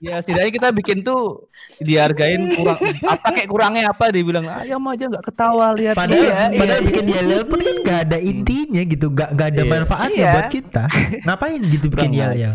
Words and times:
Ya 0.00 0.16
setidaknya 0.16 0.48
kita 0.50 0.68
bikin 0.72 1.04
tuh 1.04 1.44
dihargain 1.76 2.48
kurang 2.56 2.80
apa 3.04 3.26
kayak 3.30 3.48
kurangnya 3.48 3.84
apa 3.92 4.08
dibilang 4.08 4.48
ayam 4.48 4.80
aja 4.88 5.04
nggak 5.06 5.24
ketawa 5.28 5.76
lihat 5.76 5.92
Padahal, 5.92 6.24
Iya, 6.24 6.56
padahal 6.56 6.80
iya, 6.80 6.88
bikin 6.88 7.04
yel 7.06 7.44
pun 7.44 7.60
kan 7.60 7.76
gak 7.84 7.98
ada 8.08 8.16
intinya 8.16 8.80
gitu, 8.80 9.06
gak, 9.12 9.36
gak 9.36 9.48
ada 9.52 9.60
Iya. 9.60 9.68
manfaatnya 9.68 10.16
Iya. 10.16 10.32
buat 10.32 10.48
kita. 10.48 10.84
Ngapain 11.20 11.60
gitu 11.60 11.86
bikin 11.92 12.10
yel 12.16 12.32
ajar. 12.32 12.54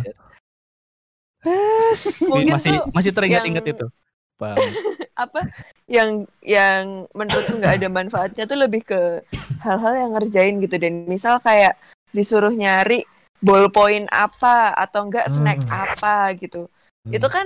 Mungkin 2.29 2.47
masih 2.49 2.71
tuh 2.73 2.83
masih 2.91 3.11
teringat-ingat 3.13 3.61
yang- 3.63 3.75
itu. 3.77 3.87
Paham. 4.35 4.57
apa 5.23 5.39
yang 5.87 6.09
yang 6.43 7.07
menurutku 7.15 7.55
nggak 7.55 7.79
ada 7.79 7.87
manfaatnya 7.87 8.43
tuh 8.43 8.59
lebih 8.59 8.83
ke 8.83 9.23
hal-hal 9.63 9.93
yang 9.95 10.11
ngerjain 10.11 10.59
gitu 10.59 10.75
dan 10.75 11.07
misal 11.07 11.39
kayak 11.39 11.79
disuruh 12.11 12.51
nyari 12.51 13.07
ballpoint 13.39 14.11
apa 14.11 14.75
atau 14.75 15.07
enggak 15.07 15.29
snack 15.29 15.61
Hmm. 15.61 15.71
apa 15.87 16.35
gitu 16.35 16.67
Hmm. 17.05 17.13
itu 17.13 17.27
kan 17.29 17.45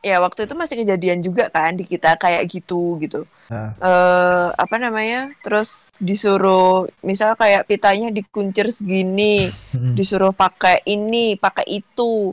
ya 0.00 0.20
waktu 0.20 0.44
itu 0.44 0.52
masih 0.52 0.76
kejadian 0.80 1.20
juga 1.20 1.48
kan 1.48 1.72
di 1.72 1.84
kita 1.84 2.16
kayak 2.16 2.44
gitu 2.46 2.96
gitu 2.98 3.24
Ah. 3.46 3.72
eh 3.76 4.48
apa 4.52 4.76
namanya 4.76 5.32
terus 5.40 5.92
disuruh 5.96 6.88
misal 7.00 7.36
kayak 7.36 7.64
pitanya 7.64 8.08
dikuncir 8.08 8.68
segini 8.68 9.48
Mm-mm. 9.72 9.92
disuruh 9.92 10.32
pakai 10.32 10.80
ini 10.84 11.36
pakai 11.36 11.64
itu 11.70 12.32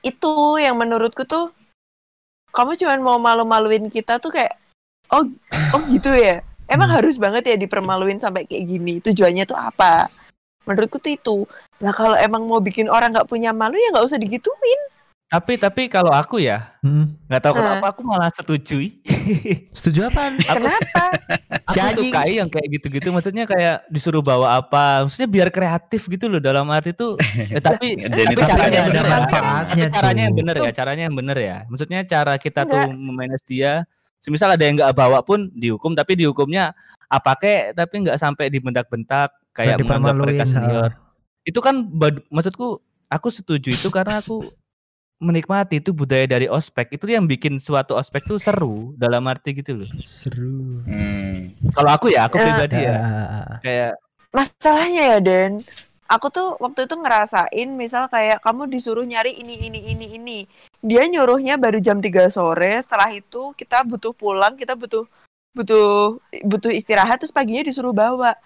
itu 0.00 0.32
yang 0.56 0.76
menurutku 0.76 1.24
tuh 1.24 1.52
kamu 2.52 2.76
cuman 2.76 3.00
mau 3.00 3.16
malu-maluin 3.16 3.88
kita 3.88 4.16
tuh 4.16 4.28
kayak 4.30 4.56
oh 5.08 5.24
oh 5.72 5.80
gitu 5.88 6.12
ya 6.12 6.40
emang 6.64 6.88
Hmm. 6.88 6.96
harus 7.00 7.16
banget 7.16 7.44
ya 7.46 7.56
dipermaluin 7.56 8.20
sampai 8.20 8.44
kayak 8.44 8.64
gini 8.66 9.00
tujuannya 9.00 9.44
tuh 9.44 9.56
apa 9.56 10.08
menurutku 10.64 10.96
tuh 10.96 11.12
itu 11.12 11.36
lah 11.80 11.92
kalau 11.92 12.16
emang 12.16 12.44
mau 12.44 12.60
bikin 12.60 12.86
orang 12.86 13.12
nggak 13.12 13.28
punya 13.28 13.52
malu 13.52 13.74
ya 13.74 13.92
nggak 13.92 14.04
usah 14.04 14.16
digituin 14.16 14.80
Tapi 15.32 15.56
tapi 15.56 15.82
kalau 15.88 16.12
aku 16.12 16.36
ya 16.38 16.76
Mm. 16.84 17.16
nggak 17.24 17.40
tahu 17.40 17.54
Nah. 17.56 17.60
kenapa 17.80 17.86
aku 17.88 18.00
malah 18.04 18.28
setuju. 18.28 18.84
Setuju 19.72 20.12
apaan? 20.12 20.36
kenapa 20.36 21.04
Aku 21.72 22.04
sukai 22.04 22.36
yang 22.36 22.52
kayak 22.52 22.68
gitu-gitu. 22.68 23.08
Maksudnya 23.08 23.48
kayak 23.48 23.88
disuruh 23.88 24.20
bawa 24.20 24.60
apa. 24.60 25.08
Maksudnya 25.08 25.30
biar 25.30 25.48
kreatif 25.48 26.04
gitu 26.04 26.28
loh 26.28 26.36
dalam 26.36 26.68
arti 26.68 26.92
itu. 26.92 27.16
Eh, 27.56 27.62
tapi 27.64 27.96
tapi 27.96 28.44
caranya 28.44 28.80
ada 28.84 28.88
bener 28.92 29.04
ya. 29.04 29.12
manfaatnya, 29.16 29.84
Tapi 29.88 29.96
caranya 29.96 30.22
yang 30.22 30.34
cuy. 30.34 30.40
bener 30.44 30.56
ya. 30.60 30.70
Caranya 30.76 31.02
yang 31.08 31.16
bener 31.16 31.38
ya. 31.40 31.56
Maksudnya 31.72 32.00
cara 32.04 32.34
kita 32.36 32.60
tuh 32.68 32.82
memanage 32.92 33.44
dia. 33.48 33.72
Semisal 34.20 34.52
ada 34.52 34.62
yang 34.68 34.76
nggak 34.76 34.92
bawa 34.92 35.24
pun 35.24 35.48
dihukum. 35.56 35.96
Tapi 35.96 36.12
dihukumnya 36.20 36.76
apa 37.08 37.32
kek. 37.40 37.72
Tapi 37.72 37.94
nggak 38.04 38.20
sampai 38.20 38.52
dibentak-bentak. 38.52 39.32
Kayak 39.56 39.80
menganggap 39.80 40.16
mereka 40.20 40.44
senior. 40.44 40.90
Itu 41.40 41.64
kan 41.64 41.88
maksudku. 42.28 42.84
Aku 43.08 43.28
setuju 43.28 43.76
itu 43.76 43.88
karena 43.92 44.20
aku 44.24 44.48
menikmati 45.22 45.78
itu 45.78 45.94
budaya 45.94 46.26
dari 46.26 46.50
ospek 46.50 46.90
itu 46.98 47.06
yang 47.06 47.30
bikin 47.30 47.62
suatu 47.62 47.94
ospek 47.94 48.26
tuh 48.26 48.42
seru 48.42 48.92
dalam 48.98 49.22
arti 49.30 49.54
gitu 49.54 49.86
loh. 49.86 49.90
Seru. 50.02 50.82
Hmm. 50.82 51.54
Kalau 51.70 51.90
aku 51.94 52.10
ya, 52.10 52.26
aku 52.26 52.36
Ya. 52.36 52.44
pribadi 52.50 52.78
ya, 52.82 52.96
Ah. 52.98 53.56
kayak 53.62 53.92
masalahnya 54.34 55.02
ya 55.16 55.18
Den 55.22 55.62
aku 56.12 56.28
tuh 56.28 56.48
waktu 56.60 56.84
itu 56.84 56.94
ngerasain 57.00 57.68
misal 57.72 58.04
kayak 58.12 58.44
kamu 58.44 58.68
disuruh 58.68 59.04
nyari 59.04 59.32
ini 59.32 59.56
ini 59.72 59.80
ini 59.96 60.06
ini 60.20 60.38
dia 60.84 61.08
nyuruhnya 61.08 61.56
baru 61.56 61.80
jam 61.80 62.04
3 62.04 62.28
sore 62.28 62.76
setelah 62.84 63.08
itu 63.12 63.56
kita 63.56 63.80
butuh 63.80 64.12
pulang 64.12 64.52
kita 64.60 64.76
butuh 64.76 65.08
butuh 65.56 66.20
butuh 66.44 66.72
istirahat 66.72 67.20
terus 67.20 67.32
paginya 67.32 67.64
disuruh 67.64 67.96
bawa 67.96 68.36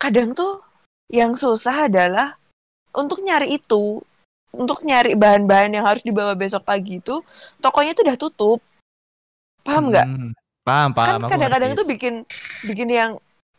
kadang 0.00 0.32
tuh 0.32 0.64
yang 1.12 1.36
susah 1.36 1.88
adalah 1.92 2.40
untuk 2.96 3.20
nyari 3.20 3.60
itu 3.60 4.00
untuk 4.50 4.82
nyari 4.82 5.14
bahan-bahan 5.14 5.70
yang 5.70 5.86
harus 5.86 6.02
dibawa 6.02 6.34
besok 6.34 6.66
pagi 6.66 6.98
itu 6.98 7.22
tokonya 7.62 7.94
tuh 7.94 8.04
udah 8.06 8.18
tutup. 8.18 8.60
Paham 9.62 9.92
nggak? 9.92 10.06
Hmm, 10.06 10.30
paham, 10.66 10.90
paham. 10.94 11.20
kan 11.24 11.30
kadang-kadang 11.30 11.72
tuh 11.78 11.86
bikin 11.86 12.14
bikin 12.66 12.88
yang 12.90 13.10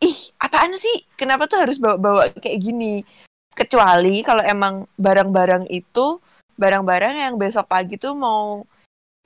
ih 0.02 0.18
apaan 0.42 0.74
sih? 0.76 1.08
Kenapa 1.16 1.46
tuh 1.48 1.62
harus 1.62 1.78
bawa-bawa 1.80 2.34
kayak 2.42 2.60
gini? 2.60 3.06
Kecuali 3.52 4.24
kalau 4.24 4.42
emang 4.44 4.88
barang-barang 4.98 5.70
itu 5.70 6.20
barang-barang 6.58 7.16
yang 7.18 7.34
besok 7.38 7.68
pagi 7.70 7.96
tuh 7.98 8.16
mau 8.18 8.64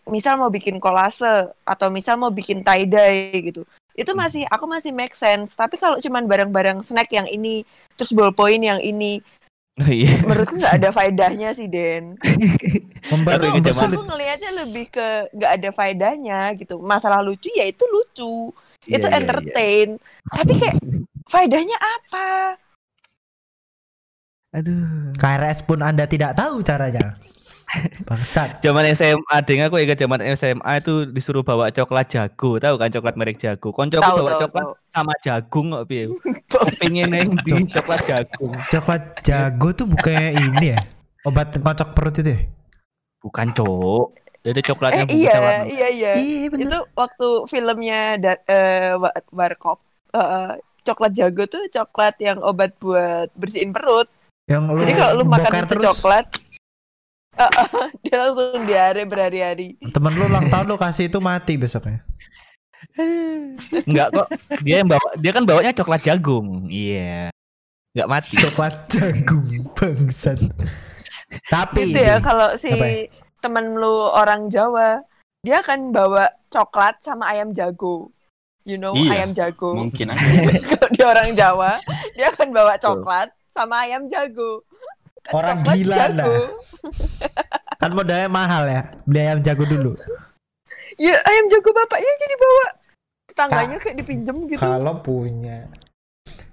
misal 0.05 0.37
mau 0.37 0.53
bikin 0.53 0.77
kolase 0.77 1.49
atau 1.65 1.89
misal 1.89 2.21
mau 2.21 2.29
bikin 2.29 2.61
tie 2.61 2.85
dye 2.85 3.41
gitu. 3.41 3.65
Itu 3.95 4.11
Hmm. 4.13 4.21
masih 4.21 4.43
aku 4.51 4.65
masih 4.69 4.91
make 4.93 5.15
sense. 5.17 5.55
Tapi 5.57 5.79
kalau 5.79 5.97
cuman 5.97 6.27
barang-barang 6.29 6.83
snack 6.85 7.09
yang 7.15 7.25
ini 7.25 7.65
terus 7.97 8.13
ballpoint 8.13 8.61
yang 8.61 8.77
ini 8.83 9.23
Oh, 9.75 9.91
iya. 9.91 10.23
menurutku 10.23 10.55
nggak 10.55 10.75
ada 10.79 10.89
faedahnya 10.95 11.51
sih 11.51 11.67
Den 11.67 12.15
Tapi 13.05 13.59
itu 13.59 13.69
aku 13.75 14.07
ngelihatnya 14.07 14.51
lebih 14.63 14.87
ke 14.87 15.29
nggak 15.35 15.51
ada 15.51 15.69
faedahnya 15.75 16.39
gitu 16.55 16.79
masalah 16.79 17.19
lucu 17.19 17.51
ya 17.51 17.67
itu 17.67 17.83
lucu 17.91 18.55
Iya, 18.85 19.01
itu 19.01 19.07
iya, 19.09 19.11
iya. 19.11 19.19
entertain 19.19 19.87
tapi 20.31 20.51
kayak 20.61 20.77
faedahnya 21.25 21.77
apa 21.81 22.55
Aduh. 24.55 25.11
KRS 25.19 25.67
pun 25.67 25.83
Anda 25.83 26.07
tidak 26.07 26.39
tahu 26.39 26.63
caranya. 26.63 27.19
Bangsat. 28.03 28.59
Zaman 28.59 28.85
SMA, 28.91 29.35
ding 29.41 29.59
aku 29.59 29.75
ingat 29.77 29.97
zaman 29.97 30.19
SMA 30.31 30.71
itu 30.75 30.93
disuruh 31.07 31.41
bawa 31.41 31.69
coklat 31.69 32.07
jago, 32.07 32.55
tahu 32.55 32.75
kan 32.75 32.89
coklat 32.89 33.15
merek 33.15 33.37
jago. 33.37 33.69
Koncoku 33.69 33.99
Tahu, 33.99 34.17
bawa 34.17 34.31
tahu, 34.31 34.41
coklat 34.43 34.63
tahu. 34.63 34.73
sama 34.89 35.13
jagung 35.19 35.67
kok 35.71 35.85
piye. 35.85 36.03
Kepingin 36.45 37.09
yang 37.09 37.29
di 37.37 37.51
coklat 37.69 38.01
jagung. 38.03 38.53
Coklat 38.67 39.03
jago 39.21 39.67
tuh 39.71 39.85
bukannya 39.85 40.29
ini 40.33 40.67
ya? 40.71 40.79
Obat 41.23 41.53
kocok 41.53 41.89
perut 41.91 42.15
itu 42.15 42.29
ya? 42.29 42.41
Bukan, 43.19 43.47
Cok. 43.51 44.07
Dia 44.39 44.53
ada 44.53 44.61
coklatnya 44.61 45.03
eh 45.03 45.17
iya 45.17 45.33
warna- 45.35 45.65
iya 45.65 45.87
iya 45.89 46.11
Iya 46.13 46.45
bener. 46.47 46.65
itu 46.69 46.79
waktu 46.93 47.27
filmnya 47.45 48.01
da- 48.15 48.43
eh, 48.45 48.93
Wa- 48.93 49.25
Warkop 49.31 49.81
eh, 50.11 50.53
coklat 50.85 51.11
jago 51.11 51.43
tuh 51.45 51.65
coklat 51.67 52.13
yang 52.19 52.37
obat 52.39 52.77
buat 52.77 53.33
bersihin 53.33 53.73
perut 53.73 54.05
Yang 54.45 54.61
lu 54.69 54.77
jadi 54.79 54.93
kalau 54.93 55.13
lu 55.17 55.23
makan 55.25 55.49
itu 55.57 55.69
terus, 55.73 55.85
coklat 55.89 56.25
dia 58.03 58.15
langsung 58.15 58.63
diare 58.63 59.03
berhari-hari 59.03 59.75
temen 59.91 60.13
lu 60.15 60.25
ulang 60.27 60.47
tahun 60.47 60.65
lu 60.71 60.77
kasih 60.79 61.11
itu 61.11 61.19
mati 61.19 61.59
besoknya. 61.59 62.03
Enggak 63.89 64.07
kok. 64.15 64.27
Dia 64.63 64.83
yang 64.83 64.89
bawa 64.89 65.09
dia 65.19 65.31
kan 65.35 65.43
bawanya 65.43 65.75
coklat 65.75 66.01
jagung. 66.03 66.71
Iya. 66.71 67.31
Enggak 67.91 68.07
mati. 68.07 68.35
Coklat 68.39 68.75
jagung 68.87 69.47
bangsat. 69.75 70.39
Tapi 71.51 71.91
gitu 71.91 71.99
ya 71.99 72.23
kalau 72.23 72.55
si 72.55 72.71
ya? 72.71 73.11
temen 73.43 73.75
lu 73.75 74.07
orang 74.15 74.47
Jawa 74.47 75.03
dia 75.45 75.61
akan 75.61 75.93
bawa 75.93 76.31
coklat 76.49 76.97
sama 77.03 77.29
ayam 77.29 77.53
jago 77.53 78.09
you 78.65 78.81
know 78.81 78.97
Iya, 78.97 79.21
ayam 79.21 79.31
jago 79.35 79.77
Mungkin 79.77 80.09
aja. 80.09 80.25
kalau 80.73 80.87
dia 80.89 81.05
orang 81.05 81.29
Jawa 81.37 81.71
dia 82.17 82.27
akan 82.33 82.49
bawa 82.49 82.73
coklat 82.81 83.29
sama 83.53 83.85
ayam 83.85 84.09
jago 84.09 84.65
Orang 85.31 85.61
coklat 85.61 85.75
gila 85.75 85.97
jago. 86.11 86.33
kan 87.75 87.91
modalnya 87.91 88.29
mahal 88.29 88.63
ya. 88.65 88.81
Beli 89.03 89.19
ayam 89.21 89.39
jago 89.39 89.63
dulu. 89.63 89.93
ya 90.95 91.15
ayam 91.17 91.45
jago 91.49 91.69
bapaknya 91.71 92.11
jadi 92.15 92.35
bawa 92.35 92.65
tetangganya 93.25 93.77
kayak 93.77 93.95
dipinjem 93.99 94.37
gitu 94.47 94.59
Kalau 94.59 95.01
punya. 95.01 95.67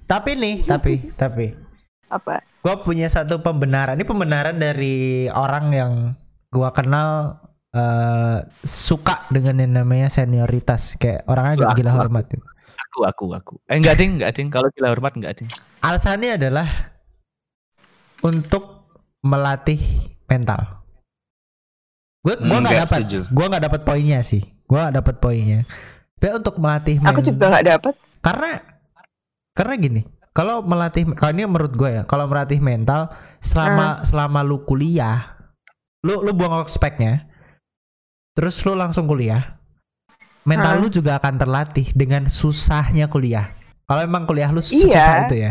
Tapi 0.05 0.31
nih, 0.34 0.55
tapi 0.71 1.12
tapi 1.15 1.47
apa 2.09 2.44
gue 2.44 2.75
punya 2.81 3.06
satu 3.06 3.38
pembenaran. 3.38 3.97
Ini 3.97 4.05
pembenaran 4.05 4.56
dari 4.56 5.27
orang 5.27 5.65
yang 5.71 5.93
gua 6.49 6.69
kenal 6.71 7.41
eh, 7.72 8.44
suka 8.55 9.25
dengan 9.28 9.56
yang 9.59 9.72
namanya 9.78 10.09
senioritas. 10.09 10.97
Kayak 10.97 11.25
orangnya 11.25 11.55
gak 11.59 11.69
Aku- 11.72 11.78
gila 11.78 11.93
hormat. 11.93 12.25
tuh. 12.28 12.43
Aku 12.91 12.99
aku 13.05 13.25
aku. 13.32 13.55
Eh 13.65 13.81
enggak 13.81 13.97
ding, 13.97 14.21
enggak 14.21 14.37
ding. 14.37 14.49
Kalau 14.49 14.69
gila 14.69 14.93
hormat 14.93 15.16
enggak 15.16 15.41
ding. 15.41 15.49
Alasannya 15.81 16.37
adalah 16.37 16.92
untuk 18.22 18.88
melatih 19.21 19.78
mental. 20.27 20.83
Gue 22.22 22.38
gua 22.38 22.59
nggak 22.62 22.71
Enggak 22.72 22.87
dapat, 22.87 23.00
gua 23.34 23.47
nggak 23.50 23.64
dapat 23.67 23.81
poinnya 23.82 24.20
sih. 24.23 24.43
Gua 24.64 24.87
nggak 24.87 24.97
dapat 25.02 25.14
poinnya. 25.19 25.61
Tapi 26.17 26.38
untuk 26.38 26.55
melatih 26.56 27.02
aku 27.02 27.19
men- 27.19 27.26
juga 27.26 27.44
nggak 27.50 27.67
dapat 27.67 27.94
karena 28.23 28.50
karena 29.52 29.75
gini 29.75 30.00
kalau 30.31 30.62
melatih 30.62 31.02
kalau 31.19 31.35
ini 31.35 31.43
menurut 31.44 31.75
gue 31.75 31.91
ya 31.91 32.02
kalau 32.06 32.31
melatih 32.31 32.62
mental 32.62 33.11
selama 33.43 34.06
selama 34.06 34.47
lu 34.47 34.62
kuliah 34.62 35.35
lu 36.06 36.23
lu 36.23 36.31
buang 36.31 36.62
speknya 36.70 37.26
terus 38.32 38.62
lu 38.62 38.79
langsung 38.79 39.11
kuliah 39.11 39.58
mental 40.47 40.79
Ah. 40.79 40.81
lu 40.81 40.87
juga 40.87 41.19
akan 41.19 41.35
terlatih 41.37 41.91
dengan 41.93 42.31
susahnya 42.31 43.11
kuliah 43.11 43.50
kalau 43.85 44.06
emang 44.06 44.23
kuliah 44.25 44.55
lu 44.55 44.62
Iya. 44.62 44.70
susah 44.70 45.14
itu 45.26 45.37
ya 45.43 45.50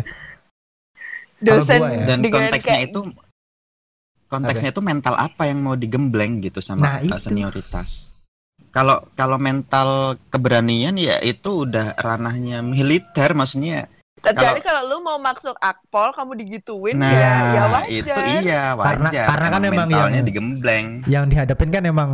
dosen 1.42 1.80
gua 1.80 1.90
ya. 1.92 2.06
Dan 2.06 2.18
dengan 2.20 2.38
konteksnya 2.46 2.76
kayak- 2.78 2.88
itu 2.88 3.00
konteksnya 4.28 4.70
itu 4.72 4.82
mental 4.82 5.16
apa 5.16 5.44
yang 5.44 5.60
mau 5.60 5.76
digembleng 5.76 6.40
gitu 6.40 6.60
Nah, 6.60 6.66
sama 6.66 6.88
itu. 7.02 7.12
senioritas. 7.20 8.14
Kalau 8.72 9.04
kalau 9.14 9.36
mental 9.36 9.90
keberanian 10.30 10.96
ya 10.96 11.20
itu 11.20 11.66
udah 11.66 11.98
ranahnya 11.98 12.62
militer 12.62 13.34
maksudnya. 13.34 13.92
kecuali 14.22 14.62
kalau 14.62 14.86
lu 14.86 14.98
mau 15.02 15.18
masuk 15.18 15.58
akpol 15.58 16.14
kamu 16.14 16.46
digituin 16.46 16.94
Nah, 16.94 17.10
ya 17.10 17.34
ya 17.50 17.64
wajar 17.66 17.90
itu 17.90 18.20
iya 18.40 18.78
Karena- 18.78 19.10
wajar. 19.10 19.26
karena 19.26 19.48
kan 19.50 19.62
emang 19.66 19.78
mentalnya 19.90 20.14
yang- 20.14 20.28
digembleng. 20.30 20.88
yang 21.10 21.26
dihadapin 21.26 21.70
kan 21.70 21.84
emang 21.84 22.12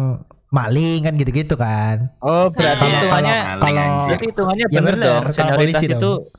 maling 0.48 1.04
kan 1.04 1.14
gitu-gitu 1.14 1.60
kan. 1.60 2.08
Oh, 2.18 2.48
berarti 2.48 2.80
Kalau- 2.80 2.96
hitungannya 2.96 3.38
kalau 3.60 3.92
hitungannya 4.24 4.66
Ya 4.66 4.80
bener, 4.80 4.96
dong. 4.96 5.20
kalau 5.20 5.36
Senioritas 5.36 5.60
polisi 5.60 5.86
itu 5.86 6.00
dong. 6.00 6.32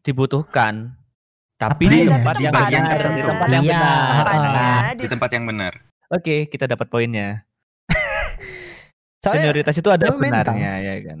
dibutuhkan. 0.00 0.74
Tapi 1.60 1.84
di 1.84 2.08
tempat 2.08 2.34
Di 2.34 2.42
yang 2.42 2.54
benar, 2.56 2.98
di 3.12 3.22
tempat 3.22 3.48
yang 3.50 3.62
Iya. 3.62 3.82
benar. 4.24 4.82
Di 4.96 5.06
tempat 5.06 5.30
yang 5.30 5.44
benar. 5.44 5.72
Oke, 6.08 6.48
kita 6.48 6.64
dapat 6.64 6.88
poinnya. 6.88 7.44
Senioritas 9.20 9.76
itu 9.76 9.88
ada 9.88 10.08
benarnya 10.10 10.72
ya 10.80 10.94
kan. 11.04 11.20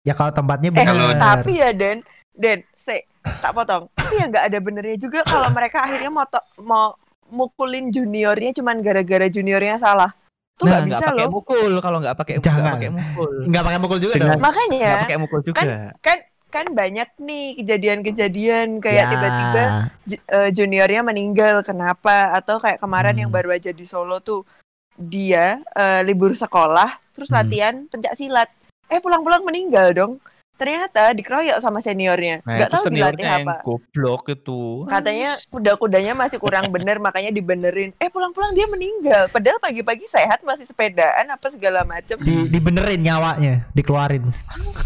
ya 0.00 0.12
kalau 0.12 0.32
tempatnya 0.32 0.70
Eh, 0.70 0.74
benar. 0.74 0.88
Kalau- 0.88 1.20
tapi 1.20 1.52
ya 1.54 1.70
Den, 1.70 2.00
Den, 2.32 2.64
se, 2.72 3.04
tak 3.20 3.52
potong. 3.52 3.92
Tapi 3.92 4.14
ya 4.16 4.24
nggak 4.26 4.44
ada 4.48 4.58
benernya 4.58 4.96
juga 4.96 5.20
kalau 5.22 5.52
mereka 5.52 5.84
akhirnya 5.84 6.08
mau 6.08 6.24
to- 6.24 6.48
mau 6.58 6.96
mukulin 7.28 7.92
juniornya 7.92 8.56
cuman 8.56 8.80
gara-gara 8.80 9.28
juniornya 9.28 9.76
salah. 9.76 10.16
Tuh 10.56 10.64
Nah, 10.64 10.80
nggak 10.80 10.80
nggak 10.80 10.96
bisa 10.96 11.06
pakai 11.06 11.20
loh. 11.20 11.30
mukul 11.30 11.72
kalau 11.78 11.98
nggak 12.00 12.16
pakai 12.16 12.34
Jangan. 12.40 12.72
pakai 12.72 12.88
mukul. 12.90 13.30
nggak 13.44 13.62
pakai 13.62 13.78
mukul 13.78 13.98
juga 14.00 14.14
dong. 14.16 14.40
Makanya 14.40 14.80
Nggak 14.80 15.02
pakai 15.04 15.18
mukul 15.20 15.40
juga. 15.44 15.60
kan 15.60 15.68
kan 16.00 16.18
banyak 16.48 17.08
nih 17.18 17.60
kejadian-kejadian 17.60 18.80
kayak 18.80 19.04
Ya. 19.04 19.10
tiba-tiba 19.10 19.62
ju- 20.02 20.24
eh, 20.26 20.50
juniornya 20.50 21.04
meninggal 21.04 21.60
kenapa 21.60 22.32
atau 22.32 22.56
kayak 22.56 22.80
kemarin 22.80 23.14
Hmm. 23.14 23.22
yang 23.22 23.30
baru 23.30 23.52
aja 23.52 23.70
di 23.70 23.84
Solo 23.84 24.18
tuh 24.18 24.48
dia 24.94 25.60
eh, 25.74 26.00
libur 26.02 26.32
sekolah 26.32 27.12
terus 27.12 27.28
Hmm. 27.28 27.38
latihan 27.38 27.74
pencak 27.86 28.16
silat 28.16 28.48
eh 28.88 28.98
pulang-pulang 28.98 29.44
meninggal 29.44 29.92
dong 29.92 30.12
ternyata 30.58 31.14
dikeroyok 31.14 31.58
sama 31.58 31.78
seniornya 31.78 32.42
Nah, 32.42 32.54
nggak 32.56 32.68
tahu 32.68 32.84
dilatih 32.84 32.98
seniornya 33.14 33.28
yang 33.32 33.46
apa 33.46 33.54
goblok 33.62 34.22
itu. 34.28 34.60
katanya 34.84 35.30
kuda-kudanya 35.46 36.12
masih 36.12 36.36
kurang 36.36 36.66
bener 36.74 36.98
makanya 36.98 37.30
dibenerin 37.30 37.94
eh 37.94 38.08
pulang-pulang 38.08 38.50
dia 38.52 38.66
meninggal 38.66 39.28
padahal 39.28 39.56
pagi-pagi 39.58 40.04
sehat 40.04 40.42
masih 40.42 40.64
sepedaan 40.64 40.98
apa 41.28 41.46
segala 41.48 41.82
macem 41.82 42.18
Di 42.18 42.44
dibenerin 42.48 42.98
nyawanya, 42.98 43.70
dikeluarin. 43.72 44.26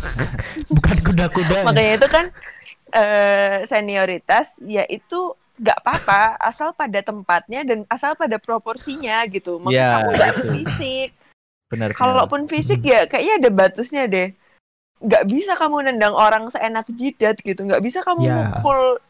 Bukan 0.70 0.96
kuda-kuda. 1.02 1.64
makanya 1.64 1.92
itu 1.96 2.08
kan 2.08 2.26
eh 2.90 3.64
senioritas 3.64 4.60
ya 4.62 4.84
itu 4.84 5.32
nggak 5.54 5.78
apa-apa 5.78 6.20
asal 6.38 6.72
pada 6.72 7.00
tempatnya 7.00 7.62
dan 7.62 7.84
asal 7.86 8.12
pada 8.12 8.36
proporsinya 8.36 9.24
gitu 9.26 9.56
maksud 9.58 9.72
Ya, 9.74 9.88
kamu 9.94 10.10
nggak 10.10 10.30
itu. 10.30 10.42
fisik 10.50 11.08
Benar. 11.66 11.88
benar. 11.88 11.90
kalaupun 11.94 12.40
fisik 12.44 12.80
ya 12.82 13.04
kayaknya 13.04 13.34
ada 13.38 13.50
batasnya 13.50 14.04
deh 14.04 14.28
nggak 15.02 15.24
bisa 15.26 15.52
kamu 15.58 15.90
nendang 15.90 16.14
orang 16.14 16.46
seenak 16.48 16.86
jidat 16.94 17.38
gitu. 17.42 17.66
Nggak 17.66 17.82
bisa 17.82 18.00
kamu 18.06 18.26
Ya. 18.26 18.34
mukul 18.58 19.02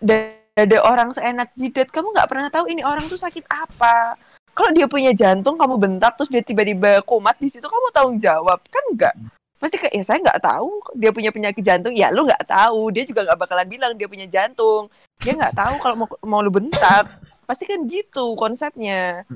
dada 0.00 0.78
orang 0.84 1.10
seenak 1.16 1.50
jidat. 1.56 1.88
Kamu 1.88 2.12
nggak 2.12 2.28
pernah 2.28 2.48
tahu 2.52 2.68
ini 2.68 2.84
orang 2.84 3.08
tuh 3.08 3.16
sakit 3.18 3.44
apa. 3.48 4.14
Kalau 4.50 4.70
dia 4.74 4.84
punya 4.90 5.14
jantung 5.16 5.56
kamu 5.56 5.78
bentak 5.80 6.18
terus 6.18 6.28
dia 6.28 6.42
tiba-tiba 6.44 7.00
kumat 7.06 7.38
di 7.40 7.48
situ 7.48 7.64
kamu 7.64 7.88
tanggung 7.94 8.18
jawab. 8.20 8.60
Kan 8.68 8.84
enggak 8.92 9.14
pasti 9.60 9.76
kayak 9.76 9.92
ya 9.92 10.04
saya 10.08 10.18
nggak 10.24 10.40
tahu 10.40 10.80
dia 10.96 11.12
punya 11.12 11.30
penyakit 11.32 11.60
jantung. 11.60 11.92
Ya 11.92 12.08
lu 12.12 12.24
nggak 12.28 12.48
tahu. 12.48 12.92
Dia 12.92 13.04
juga 13.04 13.24
nggak 13.28 13.38
bakalan 13.40 13.66
bilang 13.68 13.92
dia 13.96 14.08
punya 14.08 14.26
jantung. 14.28 14.88
Dia 15.20 15.36
nggak 15.36 15.54
tahu 15.56 15.74
kalau 15.80 15.96
mau 16.04 16.08
mau 16.24 16.40
lu 16.40 16.48
bentak 16.52 17.08
pasti 17.50 17.66
kan 17.66 17.82
gitu 17.90 18.38
konsepnya. 18.38 19.26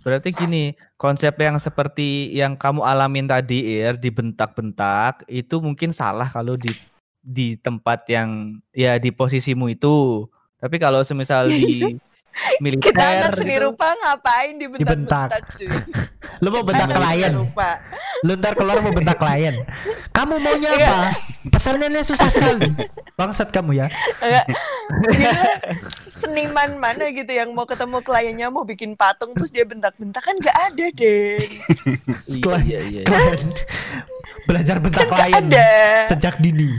Berarti 0.00 0.32
gini, 0.32 0.72
konsep 0.96 1.36
yang 1.36 1.60
seperti 1.60 2.32
yang 2.32 2.56
kamu 2.56 2.80
alamin 2.80 3.28
tadi, 3.28 3.76
Ir, 3.76 4.00
dibentak-bentak, 4.00 5.28
itu 5.28 5.60
mungkin 5.60 5.92
salah 5.92 6.32
kalau 6.32 6.56
di 6.56 6.72
di 7.20 7.60
tempat 7.60 8.08
yang 8.08 8.56
ya 8.72 8.96
di 8.96 9.12
posisimu 9.12 9.68
itu. 9.68 10.24
Tapi 10.56 10.80
kalau 10.80 11.04
semisal 11.04 11.52
di 11.52 12.00
militer 12.58 12.90
kita 12.90 13.02
anak 13.02 13.32
seni 13.34 13.54
gitu, 13.54 13.64
rupa 13.66 13.88
ngapain 13.94 14.52
Dibentak. 14.56 15.28
cuy 15.52 15.68
Lu 16.42 16.48
mau 16.50 16.62
bentak 16.62 16.88
klien. 16.88 17.32
rupa. 17.34 17.82
Lu 18.22 18.36
ntar 18.36 18.54
keluar 18.54 18.78
mau 18.78 18.92
bentak 18.92 19.16
klien. 19.16 19.58
Kamu 20.10 20.38
maunya 20.38 20.70
Iya. 20.70 20.86
apa? 20.86 20.98
Pesanannya 21.48 22.02
susah 22.02 22.28
sekali. 22.28 22.70
Bangsat 23.14 23.50
kamu 23.50 23.74
ya. 23.74 23.86
Gila, 25.08 25.42
seniman 26.12 26.70
mana 26.76 27.10
gitu 27.10 27.28
yang 27.28 27.50
mau 27.50 27.64
ketemu 27.64 27.98
kliennya 28.00 28.48
mau 28.48 28.62
bikin 28.62 28.94
patung 28.94 29.34
terus 29.34 29.50
dia 29.50 29.62
bentak-bentak 29.62 30.20
kan 30.20 30.34
nggak 30.34 30.56
ada 30.56 30.86
deh 30.90 31.36
iya, 32.24 32.38
Klien. 32.38 32.62
iya, 32.64 32.80
iya. 32.82 33.02
Klien. 33.02 33.40
Belajar 34.44 34.76
bentak 34.78 35.06
kan 35.06 35.18
klien 35.20 35.44
ada 35.44 35.68
sejak 36.06 36.38
dini. 36.38 36.70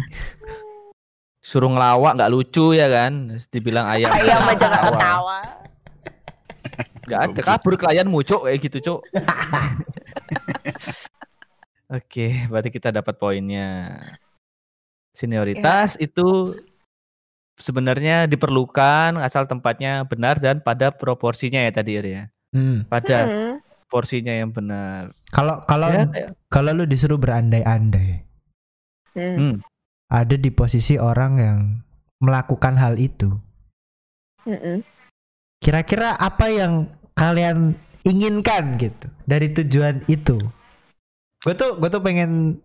Suruh 1.49 1.65
ngelawak 1.65 2.13
nggak 2.13 2.29
lucu 2.29 2.77
ya 2.77 2.85
kan? 2.85 3.33
Terus 3.33 3.49
Dibilang 3.49 3.89
ayam. 3.97 4.13
ayam 4.13 4.45
aja 4.45 4.65
nggak 4.69 4.83
ketawa. 4.85 5.39
Nggak 7.09 7.21
ada 7.25 7.41
kabur 7.41 7.73
klien 7.73 8.05
mucuk 8.05 8.45
kayak 8.45 8.59
gitu, 8.61 8.77
Cuk. 8.85 8.99
Oke, 11.89 12.45
berarti 12.45 12.69
kita 12.69 12.93
dapat 12.93 13.17
poinnya. 13.17 13.97
Senioritas 15.09 15.97
itu 15.97 16.53
sebenarnya 17.57 18.29
diperlukan 18.29 19.17
asal 19.17 19.49
tempatnya 19.49 20.05
benar 20.05 20.37
dan 20.37 20.61
pada 20.61 20.93
proporsinya 20.93 21.65
ya 21.65 21.73
tadi 21.73 21.97
ya. 21.97 22.29
Hmm. 22.53 22.85
Pada 22.85 23.25
Hmm. 23.25 23.53
porsinya 23.89 24.31
yang 24.31 24.53
benar. 24.53 25.17
Kalau 25.33 25.65
kalau 25.65 25.89
Ya, 25.89 26.29
kalau 26.47 26.77
lu 26.77 26.85
disuruh 26.85 27.17
berandai-andai, 27.17 28.21
Hmm. 29.17 29.65
Ada 30.09 30.35
di 30.41 30.49
posisi 30.49 30.97
orang 30.97 31.33
yang 31.37 31.59
melakukan 32.19 32.75
hal 32.81 32.97
itu. 32.97 33.29
Kira-kira 35.61 36.17
apa 36.17 36.49
yang 36.49 36.89
kalian 37.13 37.77
inginkan 38.01 38.79
gitu 38.81 39.07
dari 39.29 39.53
tujuan 39.53 40.01
itu? 40.09 40.41
Gue 41.45 41.53
tuh 41.53 41.77
gue 41.77 41.89
tuh 41.93 42.01
pengen 42.01 42.59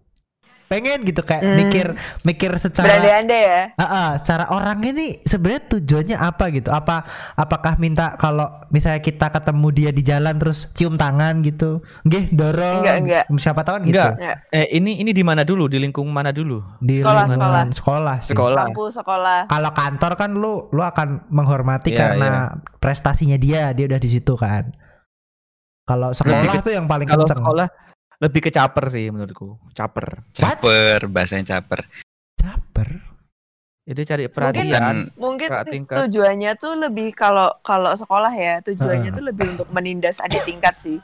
pengen 0.66 1.02
gitu 1.02 1.20
kayak 1.20 1.40
Hmm. 1.40 1.56
mikir 1.56 1.86
mikir 2.22 2.50
secara 2.56 2.88
berandai-andai 2.90 3.40
ya 3.40 3.62
Ah, 3.74 3.84
ah, 3.84 4.08
secara 4.16 4.48
orang 4.48 4.80
ini 4.82 5.20
sebenarnya 5.20 5.62
tujuannya 5.70 6.16
apa 6.16 6.44
gitu? 6.50 6.68
Apa 6.68 7.04
apakah 7.34 7.76
minta 7.76 8.14
kalau 8.14 8.44
misalnya 8.68 8.98
kita 8.98 9.28
ketemu 9.28 9.66
dia 9.70 9.90
di 9.90 10.02
jalan 10.02 10.34
terus 10.34 10.66
cium 10.70 10.94
tangan 10.94 11.40
gitu? 11.40 11.84
Nggih, 12.02 12.30
dorong. 12.30 12.80
Enggak, 12.80 12.96
enggak. 12.98 13.24
Siapa 13.36 13.60
tahu 13.60 13.74
kan 13.74 13.82
gitu. 13.84 13.98
Enggak. 14.00 14.36
Eh 14.50 14.66
ini 14.72 14.98
ini 14.98 15.10
di 15.10 15.20
mana 15.20 15.42
dulu? 15.42 15.66
Di 15.66 15.76
lingkung 15.76 16.08
mana 16.08 16.30
dulu? 16.30 16.62
Di 16.78 16.98
Sekolah, 16.98 17.24
lingkungan 17.26 17.68
sekolah 17.70 18.16
sih. 18.18 18.30
Sekolah. 18.30 18.64
kampus 18.66 18.92
sekolah 18.96 19.38
Kalau 19.46 19.70
kantor 19.70 20.12
kan 20.14 20.30
lu 20.32 20.52
lu 20.68 20.82
akan 20.82 21.08
menghormati 21.28 21.90
Iya, 21.90 21.98
karena 21.98 22.30
prestasinya 22.76 23.36
dia, 23.36 23.70
dia 23.70 23.84
udah 23.86 23.98
di 23.98 24.08
situ 24.08 24.34
kan. 24.34 24.72
Kalau 25.84 26.10
sekolah 26.10 26.48
ke- 26.50 26.64
tuh 26.64 26.72
yang 26.72 26.86
paling 26.86 27.04
Kalau 27.04 27.22
kenceng. 27.22 27.38
sekolah 27.38 27.68
lebih 28.24 28.40
ke 28.40 28.50
caper 28.50 28.88
sih 28.88 29.08
menurutku. 29.08 29.60
Caper. 29.70 30.24
Caper, 30.32 31.04
bahasanya 31.06 31.44
caper. 31.52 31.84
Caper. 32.34 32.88
Jadi 33.84 34.00
cari 34.02 34.24
Mungkin- 34.24 34.32
perhatian. 34.32 34.96
mungkin 35.14 35.48
Kakak 35.52 35.68
tingkat. 35.68 35.96
tujuannya 36.00 36.52
tuh 36.56 36.72
lebih 36.80 37.12
kalau 37.12 37.52
kalau 37.60 37.92
sekolah 37.92 38.32
ya 38.32 38.64
tujuannya 38.64 39.12
Heeh. 39.12 39.16
tuh 39.20 39.24
lebih 39.28 39.46
untuk 39.52 39.68
menindas 39.68 40.16
adik 40.18 40.40
tingkat 40.42 40.72
sih 40.80 40.96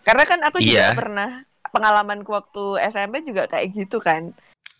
karena 0.00 0.22
kan 0.22 0.38
aku 0.40 0.62
juga 0.62 0.72
Iya. 0.84 0.94
pernah 0.94 1.30
pengalamanku 1.68 2.30
waktu 2.30 2.64
SMP 2.86 3.26
juga 3.26 3.44
kayak 3.44 3.74
gitu 3.74 3.98
kan 3.98 4.30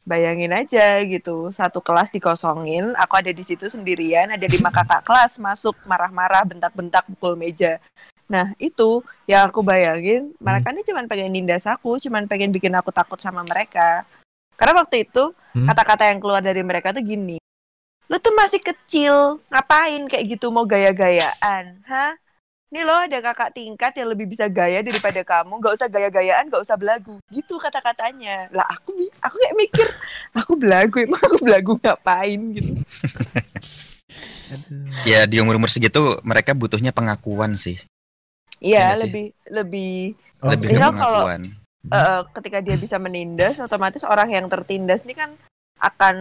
bayangin 0.07 0.55
aja 0.55 1.03
gitu 1.03 1.51
satu 1.51 1.83
kelas 1.83 2.09
dikosongin 2.09 2.95
aku 2.95 3.19
ada 3.19 3.29
di 3.29 3.43
situ 3.43 3.67
sendirian 3.67 4.31
ada 4.31 4.47
lima 4.47 4.71
kakak 4.71 5.03
kelas 5.03 5.37
masuk 5.37 5.75
marah-marah 5.83 6.47
bentak-bentak 6.47 7.03
pukul 7.11 7.35
meja 7.35 7.83
nah 8.29 8.53
itu 8.61 9.01
yang 9.25 9.49
aku 9.49 9.65
bayangin 9.65 10.37
mereka 10.37 10.71
ini 10.71 10.85
cuma 10.85 11.01
pengen 11.09 11.33
nindas 11.33 11.65
aku 11.65 11.97
cuma 11.97 12.21
pengen 12.29 12.53
bikin 12.53 12.77
aku 12.77 12.93
takut 12.93 13.17
sama 13.17 13.41
mereka 13.43 14.05
karena 14.55 14.85
waktu 14.85 15.09
itu 15.09 15.33
Hmm. 15.57 15.65
kata-kata 15.65 16.13
yang 16.13 16.21
keluar 16.21 16.45
dari 16.45 16.61
mereka 16.61 16.93
tuh 16.93 17.01
gini 17.01 17.41
lu 18.07 18.17
tuh 18.21 18.37
masih 18.37 18.61
kecil 18.61 19.41
ngapain 19.49 20.05
kayak 20.07 20.37
gitu 20.39 20.53
mau 20.53 20.69
gaya-gayaan 20.69 21.81
hah 21.89 22.15
Nih 22.69 22.85
lo 22.85 22.93
ada 22.93 23.17
kakak 23.25 23.57
tingkat 23.57 23.97
yang 23.97 24.13
lebih 24.13 24.29
bisa 24.29 24.45
gaya 24.45 24.85
daripada 24.85 25.25
kamu, 25.25 25.57
nggak 25.57 25.73
usah 25.73 25.89
gaya-gayaan, 25.89 26.53
nggak 26.53 26.61
usah 26.69 26.77
belagu. 26.77 27.17
Gitu 27.33 27.57
kata-katanya. 27.57 28.53
Lah 28.53 28.69
aku 28.69 28.93
aku 29.25 29.37
kayak 29.41 29.57
mikir, 29.57 29.89
aku 30.37 30.53
belagu, 30.53 31.01
emang 31.01 31.17
aku 31.17 31.41
belagu 31.41 31.73
ngapain 31.81 32.41
gitu. 32.53 32.77
Aduh. 34.53 34.85
Ya 35.09 35.25
di 35.25 35.41
umur-umur 35.41 35.73
segitu 35.73 36.21
mereka 36.21 36.53
butuhnya 36.53 36.93
pengakuan 36.93 37.57
sih. 37.57 37.81
Iya, 38.59 38.79
Iya 38.85 38.87
sih. 38.93 39.01
lebih 39.03 39.25
lebih 39.49 39.95
Lebih 40.39 40.69
Misal 40.71 40.91
kalau- 40.95 41.27
eh, 41.27 42.23
ketika 42.33 42.59
dia 42.61 42.75
bisa 42.75 42.95
menindas, 42.97 43.59
otomatis 43.59 44.03
orang 44.03 44.31
yang 44.31 44.47
tertindas 44.47 45.03
ini 45.03 45.13
kan 45.13 45.35
akan 45.77 46.17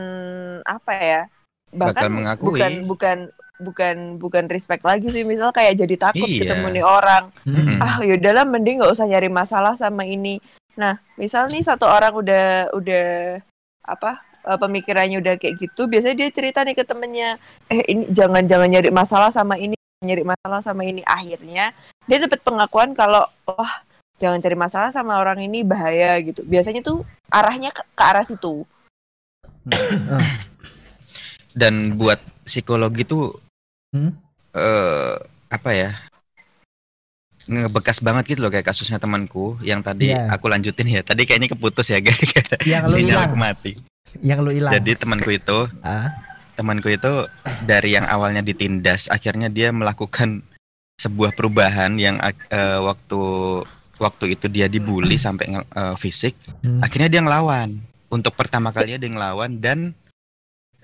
apa 0.64 0.92
ya? 0.96 1.22
Bakal 1.70 1.94
Bahkan 1.94 2.10
mengakui. 2.12 2.46
bukan 2.50 2.72
bukan 2.84 3.18
bukan 3.58 3.96
bukan 4.18 4.44
respect 4.48 4.82
lagi 4.82 5.06
sih. 5.08 5.22
Misal 5.22 5.50
kayak 5.50 5.78
jadi 5.78 5.96
takut 6.00 6.26
Iya. 6.26 6.46
ketemu 6.46 6.68
nih 6.72 6.86
orang. 6.86 7.24
Hmm. 7.44 7.78
ah 7.78 8.02
yaudahlah 8.02 8.42
mending 8.44 8.82
nggak 8.82 8.90
usah 8.92 9.06
nyari 9.06 9.30
masalah 9.30 9.74
sama 9.74 10.02
ini 10.02 10.38
nah 10.74 10.94
misal 11.14 11.46
nih 11.48 11.62
satu 11.62 11.86
orang 11.86 12.14
udah 12.14 12.46
udah 12.72 13.42
apa 13.82 14.12
eh, 14.46 14.58
pemikirannya 14.60 15.18
udah 15.18 15.34
kayak 15.36 15.58
gitu 15.58 15.86
biasanya 15.86 16.16
dia 16.16 16.30
cerita 16.30 16.62
nih 16.62 16.74
ke 16.74 16.84
temennya 16.84 17.42
eh 17.68 17.82
ini 17.88 18.06
jangan 18.10 18.46
jangan 18.46 18.70
nyari 18.70 18.90
masalah 18.90 19.30
sama 19.30 19.58
ini 19.58 19.74
nyari 20.00 20.22
masalah 20.22 20.62
sama 20.62 20.86
ini 20.86 21.02
akhirnya 21.04 21.74
dia 22.08 22.18
dapat 22.18 22.40
pengakuan 22.42 22.92
kalau 22.92 23.24
wah 23.46 23.74
jangan 24.18 24.40
cari 24.40 24.56
masalah 24.56 24.90
sama 24.90 25.20
orang 25.20 25.44
ini 25.44 25.62
bahaya 25.62 26.18
gitu. 26.24 26.42
Biasanya 26.42 26.82
tuh 26.82 27.04
arahnya 27.30 27.70
ke, 27.70 27.84
ke 27.84 28.04
arah 28.04 28.24
situ. 28.24 28.64
Dan 31.58 31.98
buat 31.98 32.18
psikologi 32.44 33.04
tuh 33.04 33.38
Hmm? 33.96 34.12
eh 34.52 35.16
apa 35.48 35.72
ya? 35.72 35.92
ngebekas 37.48 38.04
banget 38.04 38.36
gitu 38.36 38.44
loh 38.44 38.52
kayak 38.52 38.68
kasusnya 38.68 39.00
temanku 39.00 39.56
yang 39.64 39.80
tadi 39.80 40.12
Iya. 40.12 40.28
aku 40.28 40.52
lanjutin 40.52 40.84
ya. 40.84 41.00
Tadi 41.00 41.24
kayaknya 41.24 41.56
keputus 41.56 41.88
ya 41.88 42.04
gara-gara 42.04 42.60
Yang 42.68 42.84
lu 42.92 42.96
sinyal 43.00 43.20
aku 43.24 43.36
mati. 43.40 43.72
Yang 44.20 44.40
lu 44.44 44.52
hilang. 44.52 44.72
Jadi 44.76 44.92
temanku 45.00 45.32
itu 45.32 45.72
Ah. 45.80 46.12
temanku 46.60 46.92
itu 46.92 47.24
dari 47.64 47.96
yang 47.96 48.04
awalnya 48.04 48.44
ditindas 48.44 49.08
akhirnya 49.08 49.48
dia 49.48 49.72
melakukan 49.72 50.44
sebuah 51.08 51.32
perubahan 51.32 51.96
yang 51.96 52.20
eh, 52.22 52.80
waktu 52.80 53.22
waktu 53.98 54.26
itu 54.30 54.46
dia 54.46 54.68
dibully 54.68 55.16
sampai 55.16 55.46
nge- 55.50 55.70
eh, 55.70 55.96
fisik 55.96 56.36
Hmm. 56.60 56.84
akhirnya 56.84 57.10
dia 57.10 57.22
ngelawan 57.22 57.70
untuk 58.08 58.34
pertama 58.34 58.70
kalinya 58.70 58.98
dia 58.98 59.10
ngelawan 59.10 59.58
dan 59.58 59.96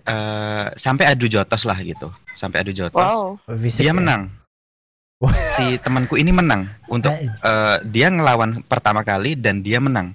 eh, 0.03 0.65
sampai 0.73 1.05
adu 1.07 1.27
jotos 1.27 1.63
lah 1.63 1.77
gitu 1.77 2.07
sampai 2.33 2.61
adu 2.61 2.71
jotos 2.71 2.97
Wow. 2.97 3.37
Fisik 3.53 3.83
dia 3.83 3.91
ya? 3.91 3.95
menang 3.95 4.31
Wah. 5.19 5.31
si 5.47 5.77
temanku 5.77 6.15
ini 6.15 6.31
menang 6.31 6.67
untuk 6.87 7.13
eh, 7.15 7.77
dia 7.85 8.07
ngelawan 8.07 8.59
pertama 8.63 9.01
kali 9.01 9.35
dan 9.35 9.59
dia 9.59 9.79
menang. 9.79 10.11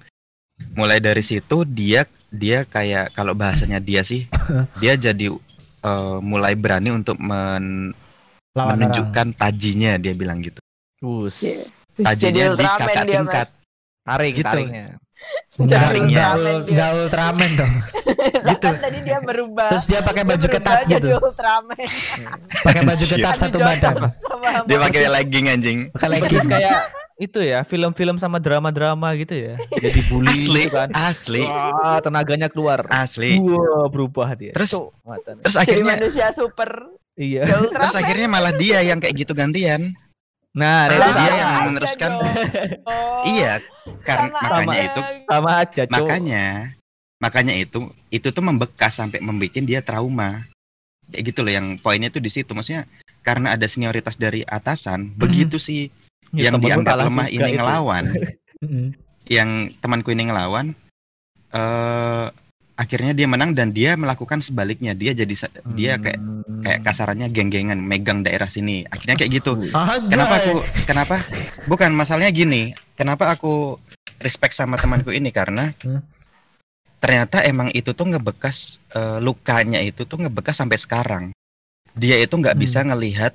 Mulai 0.74 0.98
dari 0.98 1.22
situ 1.22 1.62
dia 1.64 2.02
dia 2.28 2.60
kayak 2.62 3.14
kalau 3.14 3.32
bahasanya 3.32 3.78
dia 3.78 4.02
sih 4.02 4.28
dia 4.82 4.98
jadi 4.98 5.32
eh, 5.80 6.18
mulai 6.20 6.52
berani 6.52 6.92
untuk 6.92 7.16
men- 7.16 7.94
lawan 8.58 8.66
orang. 8.68 8.78
menunjukkan 8.82 9.26
tajinya 9.36 9.90
dia 9.96 10.12
bilang 10.12 10.38
gitu. 10.40 10.58
Us. 10.98 11.36
Iya. 11.40 11.62
Tajinya 11.98 12.44
Jadi 12.48 12.58
di 12.58 12.64
kakak 12.64 13.04
dia, 13.04 13.14
tingkat. 13.16 13.48
Taring, 14.02 14.34
Gitu. 14.34 14.46
taringnya. 14.46 14.86
Enggak, 15.58 15.80
Taringnya. 15.82 16.26
enggak, 16.62 16.88
Ultraman 16.96 17.50
dong. 17.52 17.72
Lah 18.46 18.54
Gitu. 18.54 18.64
kan 18.64 18.74
tadi 18.78 18.98
dia 19.02 19.18
berubah. 19.18 19.68
Terus 19.68 19.86
dia 19.86 20.00
pakai 20.00 20.22
baju 20.22 20.46
ketat 20.48 20.78
jadi 20.86 20.94
gitu. 21.02 21.18
Ultraman. 21.20 21.78
Pakai 22.66 22.82
baju 22.84 23.04
ketat 23.04 23.34
satu 23.36 23.58
badan. 23.58 23.94
Dia 24.64 24.78
pakai 24.78 25.00
legging 25.12 25.46
anjing. 25.48 25.78
Pakai 25.90 26.08
legging. 26.14 26.46
kayak 26.46 26.80
itu 27.26 27.42
ya, 27.42 27.58
film-film 27.62 28.14
sama 28.14 28.38
drama-drama 28.38 29.10
gitu 29.18 29.34
ya. 29.34 29.54
Jadi 29.72 30.00
bully 30.06 30.30
Asli, 30.30 30.62
gitu 30.64 30.70
kan. 30.72 30.88
asli, 30.94 31.42
Wah, 31.42 31.98
tenaganya 31.98 32.46
keluar. 32.46 32.86
asli. 32.88 33.42
Wah, 33.42 33.90
berubah 33.90 34.38
dia. 34.38 34.54
Terus- 34.54 34.78
matanya. 35.02 35.42
Terus 35.42 35.56
Jadi 35.56 35.62
akhirnya 35.66 35.94
manusia 35.98 36.26
super. 36.30 36.70
Iya. 37.18 37.42
Ya 37.44 37.58
terus 37.66 37.94
akhirnya 37.94 38.28
malah 38.30 38.54
dia 38.54 38.78
yang 38.80 39.02
kayak 39.02 39.14
gitu 39.18 39.34
gantian. 39.34 39.92
Nah, 40.56 40.88
itu 40.88 41.10
dia 41.12 41.32
yang 41.34 41.52
meneruskan. 41.70 42.10
Oh, 42.88 43.22
Iya, 43.22 43.60
sama 44.06 44.30
makanya 44.32 44.72
aja. 44.72 44.86
itu 44.88 45.00
sama 45.28 45.50
aja, 45.60 45.82
makanya 45.92 46.44
makanya 47.18 47.54
itu 47.54 47.78
itu 48.14 48.28
tuh 48.30 48.42
membekas 48.42 48.94
sampai 48.96 49.18
membuat 49.18 49.58
dia 49.58 49.82
trauma 49.82 50.46
kayak 51.10 51.34
gitu 51.34 51.40
loh 51.42 51.50
yang 51.50 51.74
poinnya 51.82 52.14
tuh 52.14 52.22
di 52.22 52.30
situ 52.30 52.54
maksudnya 52.54 52.86
karena 53.26 53.58
ada 53.58 53.66
senioritas 53.66 54.14
dari 54.14 54.46
atasan 54.46 55.12
begitu 55.18 55.58
sih 55.58 55.90
Ya, 56.28 56.52
yang 56.52 56.60
dianggap 56.60 57.08
lemah 57.08 57.32
ini 57.32 57.40
itu. 57.40 57.56
ngelawan 57.56 58.04
yang 59.36 59.72
temanku 59.80 60.12
ini 60.12 60.28
ngelawan 60.28 60.76
eh 61.56 62.26
akhirnya 62.78 63.10
dia 63.10 63.26
menang 63.26 63.52
dan 63.52 63.74
dia 63.74 63.98
melakukan 63.98 64.38
sebaliknya 64.38 64.94
dia 64.94 65.10
jadi 65.10 65.34
sa- 65.34 65.50
dia 65.74 65.98
kayak 65.98 66.14
Hmm. 66.16 66.62
kayak 66.62 66.80
kasarannya 66.86 67.26
geng-gengan 67.28 67.76
megang 67.76 68.22
daerah 68.22 68.46
sini 68.46 68.86
akhirnya 68.86 69.18
kayak 69.18 69.32
gitu. 69.42 69.58
Kenapa 70.06 70.34
aku 70.38 70.54
kenapa 70.86 71.16
bukan 71.66 71.90
masalahnya 71.90 72.30
gini, 72.30 72.70
kenapa 72.94 73.34
aku 73.34 73.76
respect 74.18 74.54
sama 74.54 74.78
temanku 74.78 75.10
ini 75.10 75.34
karena 75.34 75.74
Hmm. 75.82 76.00
ternyata 76.98 77.42
emang 77.42 77.70
itu 77.70 77.90
tuh 77.90 78.06
ngebekas 78.06 78.78
eh, 78.90 79.18
lukanya 79.18 79.82
itu 79.82 80.06
tuh 80.06 80.22
ngebekas 80.22 80.56
sampai 80.56 80.78
sekarang. 80.78 81.24
Dia 81.92 82.14
itu 82.16 82.30
nggak 82.30 82.54
Hmm. 82.54 82.62
bisa 82.62 82.86
ngelihat 82.86 83.34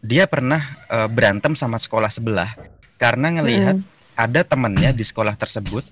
dia 0.00 0.24
pernah 0.24 0.60
eh, 0.88 1.08
berantem 1.08 1.52
sama 1.52 1.76
sekolah 1.76 2.08
sebelah 2.08 2.48
karena 2.96 3.36
ngelihat 3.36 3.76
Mm. 3.76 3.86
ada 4.14 4.40
temennya 4.44 4.90
di 4.92 5.02
sekolah 5.02 5.34
tersebut 5.34 5.82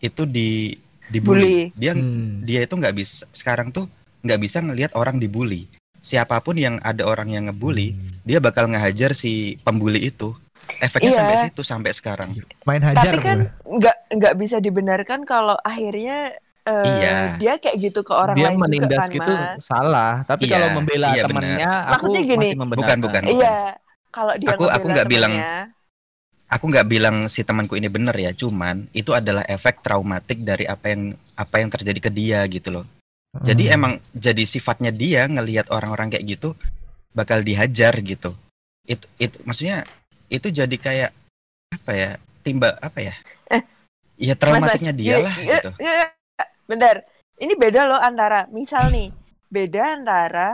itu 0.00 0.26
di 0.26 0.74
dibully. 1.08 1.72
Bully. 1.72 1.74
Dia 1.74 1.92
Hmm. 1.92 2.42
dia 2.42 2.60
itu 2.62 2.74
nggak 2.74 2.94
bisa 2.94 3.26
sekarang 3.30 3.70
tuh 3.70 3.88
nggak 4.20 4.38
bisa 4.38 4.60
ngelihat 4.60 4.92
orang 4.92 5.16
dibully. 5.16 5.66
Siapa 5.98 6.38
pun 6.38 6.54
yang 6.54 6.82
ada 6.82 7.06
orang 7.06 7.30
yang 7.30 7.46
ngebully, 7.46 7.94
dia 8.22 8.38
bakal 8.38 8.66
ngehajar 8.66 9.14
si 9.14 9.54
pembuli 9.62 10.02
itu. 10.04 10.34
Efeknya 10.78 11.10
Iya. 11.10 11.18
sampai 11.18 11.36
situ 11.40 11.62
sampai 11.62 11.90
sekarang. 11.90 12.30
main 12.62 12.82
hajar 12.82 13.14
Tapi 13.14 13.22
kan 13.22 13.38
nggak 13.64 13.96
nggak 14.12 14.34
bisa 14.36 14.58
dibenarkan 14.58 15.22
kalau 15.22 15.54
akhirnya 15.58 16.34
eh, 16.62 16.86
Iya. 16.86 17.14
dia 17.38 17.52
kayak 17.58 17.74
gitu 17.80 18.00
ke 18.02 18.14
orang 18.14 18.38
dia 18.38 18.46
lain 18.46 18.54
juga 18.54 18.62
menindas 18.70 19.02
kan, 19.02 19.10
gitu 19.10 19.32
Mas. 19.32 19.58
salah, 19.58 20.12
tapi 20.22 20.46
Iya, 20.46 20.54
kalau 20.54 20.68
membela 20.78 21.08
iya 21.10 21.22
temannya 21.26 21.58
aku 21.58 21.90
Maksudnya 21.90 22.20
gini, 22.22 22.38
masih 22.46 22.58
membenarkan. 22.62 22.78
Bukan, 22.78 22.98
bukan. 23.02 23.22
Iya, 23.34 23.58
kalau 24.10 24.32
dia 24.38 24.50
Aku- 24.54 24.70
aku 24.70 24.86
nggak 24.88 25.08
bilang- 25.10 25.34
Aku 26.52 26.68
nggak 26.68 26.84
bilang 26.92 27.16
si 27.32 27.40
temanku 27.48 27.74
ini 27.80 27.88
bener 27.88 28.12
ya, 28.12 28.30
cuman 28.36 28.84
itu 28.92 29.10
adalah 29.16 29.40
efek 29.48 29.80
traumatik 29.80 30.44
dari 30.44 30.68
apa 30.68 30.92
yang 30.92 31.02
apa 31.32 31.56
yang 31.64 31.70
terjadi 31.72 32.00
ke 32.06 32.10
dia 32.12 32.40
gitu 32.46 32.68
loh. 32.76 32.84
Jadi 33.40 33.64
Hmm. 33.64 33.72
emang 33.72 33.92
jadi 34.12 34.44
sifatnya 34.44 34.92
dia 34.92 35.24
ngelihat 35.26 35.72
orang-orang 35.72 36.12
kayak 36.12 36.26
gitu 36.38 36.48
bakal 37.16 37.40
dihajar 37.40 37.96
gitu. 38.04 38.36
Itu 38.84 39.06
itu 39.16 39.36
maksudnya 39.48 39.88
itu 40.28 40.48
jadi 40.52 40.76
kayak 40.76 41.10
apa 41.80 41.92
ya? 41.96 42.10
Timba 42.44 42.76
apa 42.82 43.00
ya? 43.00 43.14
Eh, 43.50 43.62
Ya 44.20 44.34
Mas, 44.50 44.62
traumatiknya 44.62 44.92
Mas, 44.92 44.94
dia 44.94 45.16
gini, 45.16 45.22
lah 45.24 45.34
iya, 45.46 45.58
gitu. 45.58 45.70
iya, 45.82 46.04
Bentar, 46.70 46.96
ini 47.42 47.54
beda 47.58 47.80
loh 47.90 48.00
antara 48.00 48.48
misal 48.58 48.84
nih, 48.94 49.08
beda 49.52 49.82
antara 49.98 50.48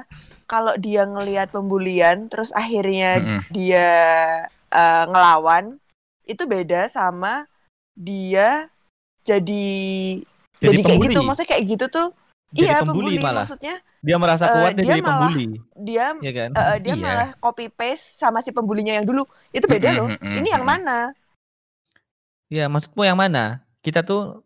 kalau 0.50 0.75
dia 0.81 1.02
ngelihat 1.07 1.49
pembulian 1.55 2.26
terus 2.33 2.50
akhirnya 2.57 3.21
Mm-mm. 3.21 3.40
dia 3.57 3.87
eh, 4.73 5.05
ngelawan, 5.11 5.64
itu 6.29 6.45
beda 6.45 6.87
sama 6.87 7.49
dia 7.97 8.69
jadi 9.25 9.67
jadi, 10.59 10.75
Jadi 10.75 10.81
kayak 10.83 11.01
gitu, 11.09 11.21
maksudnya 11.23 11.51
kayak 11.55 11.65
gitu 11.71 11.87
tuh. 11.87 12.09
Jadi 12.51 12.67
iya, 12.67 12.81
pembuli 12.83 13.15
pembuli 13.15 13.23
malah. 13.23 13.45
maksudnya 13.47 13.75
Dia 14.01 14.17
merasa 14.19 14.45
Eh, 14.47 14.55
kuat 14.55 14.71
dia, 14.73 14.83
dia 14.83 14.91
jadi 14.91 15.01
malah- 15.03 15.11
pembuli, 15.31 15.47
dia 15.79 16.07
ya 16.19 16.33
kan? 16.35 16.51
eh, 16.55 16.77
dia 16.83 16.95
Iya. 16.97 17.03
malah 17.05 17.29
copy 17.39 17.67
paste 17.71 18.19
sama 18.19 18.43
si 18.43 18.51
pembulinya 18.51 18.95
yang 18.97 19.07
dulu. 19.07 19.23
Itu 19.51 19.67
beda 19.67 19.91
loh. 19.95 20.09
Ini 20.19 20.49
yang 20.49 20.65
mana? 20.65 21.13
Ya, 22.49 22.65
maksudmu 22.67 23.05
yang 23.05 23.19
mana? 23.21 23.61
Kita 23.85 24.01
tuh 24.01 24.41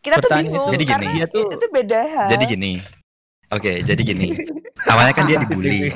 Kita 0.00 0.16
tuh 0.20 0.30
bingung 0.36 0.68
itu. 0.68 0.72
Jadi 0.74 0.84
karena 0.84 1.04
gini. 1.04 1.18
Dia 1.20 1.26
tuh- 1.28 1.52
itu 1.52 1.66
beda 1.68 2.00
hal. 2.02 2.28
Jadi 2.32 2.44
gini. 2.48 2.72
Oke, 3.52 3.72
jadi 3.84 4.00
gini. 4.02 4.28
Awalnya 4.84 5.12
kan 5.12 5.24
dia 5.24 5.38
dibully. 5.44 5.88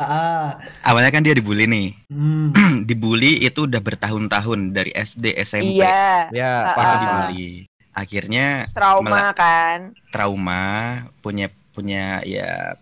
Awalnya 0.88 1.10
kan 1.10 1.22
dia 1.22 1.34
dibully 1.34 1.64
nih. 1.66 1.88
hmm. 2.08 2.82
dibully 2.88 3.40
itu 3.40 3.66
udah 3.66 3.78
bertahun-tahun 3.78 4.72
dari 4.72 4.90
SD, 4.92 5.34
SMP. 5.38 5.78
Iya, 5.78 6.30
ya, 6.30 6.52
Ah, 6.64 6.74
paham. 6.74 6.86
ah. 6.86 6.98
dibully. 6.98 7.66
Akhirnya 7.92 8.64
trauma 8.70 9.32
kan. 9.32 9.92
trauma, 10.08 10.64
punya 11.20 11.46
punya 11.70 12.20
ya 12.22 12.72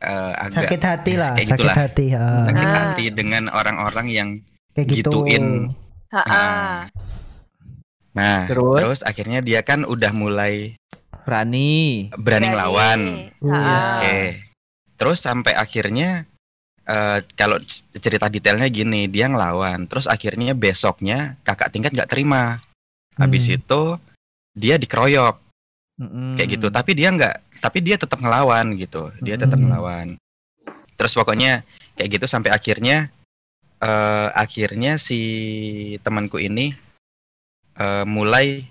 eh, 0.00 0.32
agak 0.36 0.66
sakit 0.66 0.82
hati 0.82 1.12
lah, 1.14 1.32
Kayak 1.34 1.48
sakit 1.48 1.58
gitulah. 1.60 1.76
hati. 1.76 2.06
ah. 2.12 2.42
sakit 2.44 2.66
Ah. 2.66 2.74
hati 2.82 3.04
dengan 3.10 3.42
orang-orang 3.48 4.06
yang 4.08 4.28
Kayak 4.74 4.86
gitu. 4.90 5.22
gituin. 5.22 5.70
Ah. 6.10 6.90
Nah, 8.12 8.46
Terus? 8.46 8.78
terus 8.78 9.00
akhirnya 9.02 9.38
dia 9.38 9.58
kan 9.60 9.82
udah 9.82 10.10
mulai 10.10 10.78
Berani. 11.24 12.10
berani 12.12 12.20
Berani. 12.20 12.46
ngelawan. 12.46 13.00
Oh, 13.40 13.50
Ha-ha. 13.50 14.06
Terus 14.94 15.18
sampai 15.22 15.52
akhirnya 15.58 16.24
eh, 16.84 17.18
kalau 17.34 17.56
cerita 17.96 18.28
detailnya 18.28 18.68
gini, 18.68 19.08
dia 19.08 19.26
ngelawan. 19.26 19.88
Terus 19.88 20.04
akhirnya 20.04 20.52
besoknya 20.52 21.40
kakak 21.42 21.72
tingkat 21.72 21.96
nggak 21.96 22.12
terima. 22.12 22.60
Habis 23.16 23.48
Hmm. 23.48 23.56
itu 23.56 23.82
dia 24.54 24.76
dikeroyok 24.76 25.40
Mm-mm. 26.02 26.34
kayak 26.36 26.58
gitu. 26.58 26.66
Tapi 26.68 26.90
dia 26.92 27.08
nggak, 27.14 27.62
tapi 27.62 27.78
dia 27.80 27.96
tetap 27.96 28.18
ngelawan 28.20 28.74
gitu. 28.76 29.08
Dia 29.22 29.38
tetap 29.38 29.56
Hmm. 29.56 29.70
ngelawan. 29.70 30.08
Terus 30.94 31.14
pokoknya 31.16 31.62
kayak 31.98 32.20
gitu 32.20 32.26
sampai 32.28 32.52
akhirnya 32.54 33.08
eh 33.82 34.28
akhirnya 34.32 34.96
si 34.96 35.20
temanku 36.06 36.38
ini 36.38 36.72
eh, 37.74 38.04
mulai 38.06 38.64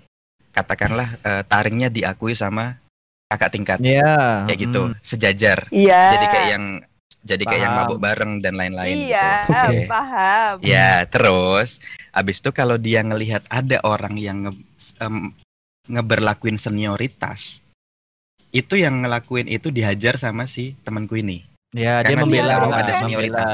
katakanlah 0.54 1.08
eh, 1.20 1.42
taringnya 1.44 1.90
diakui 1.92 2.32
sama 2.32 2.78
kakak 3.26 3.50
tingkat 3.50 3.78
Iya. 3.80 4.44
kayak 4.46 4.60
gitu, 4.60 4.82
mm. 4.88 4.94
sejajar. 5.00 5.58
Iya. 5.70 6.02
Jadi 6.14 6.26
kayak 6.28 6.48
yang 6.50 6.64
jadi 7.24 7.40
kayak 7.40 7.62
yang 7.62 7.72
Paham. 7.72 7.86
mabuk 7.88 7.98
bareng 7.98 8.32
dan 8.38 8.52
lain-lain 8.54 8.96
Iya, 9.08 9.48
gitu. 9.48 9.52
Oke. 9.56 9.80
paham. 9.88 10.54
Ya, 10.60 10.90
terus 11.08 11.80
abis 12.12 12.36
itu 12.38 12.50
kalau 12.52 12.76
dia 12.76 13.00
ngelihat 13.00 13.48
ada 13.48 13.80
orang 13.80 14.20
yang 14.20 14.44
nge, 14.44 14.52
em, 15.00 15.32
ngeberlakuin 15.88 16.56
senioritas, 16.56 17.64
itu 18.50 18.76
yang 18.76 19.00
ngelakuin 19.00 19.48
itu 19.48 19.68
dihajar 19.68 20.14
sama 20.14 20.44
si 20.44 20.76
temanku 20.84 21.16
ini. 21.16 21.48
Ya, 21.72 22.04
dia 22.04 22.12
Karena 22.12 22.22
membela 22.22 22.44
dia 22.44 22.54
tahu 22.54 22.68
lah, 22.68 22.76
ada 22.76 22.84
membela. 22.84 23.00
senioritas. 23.00 23.50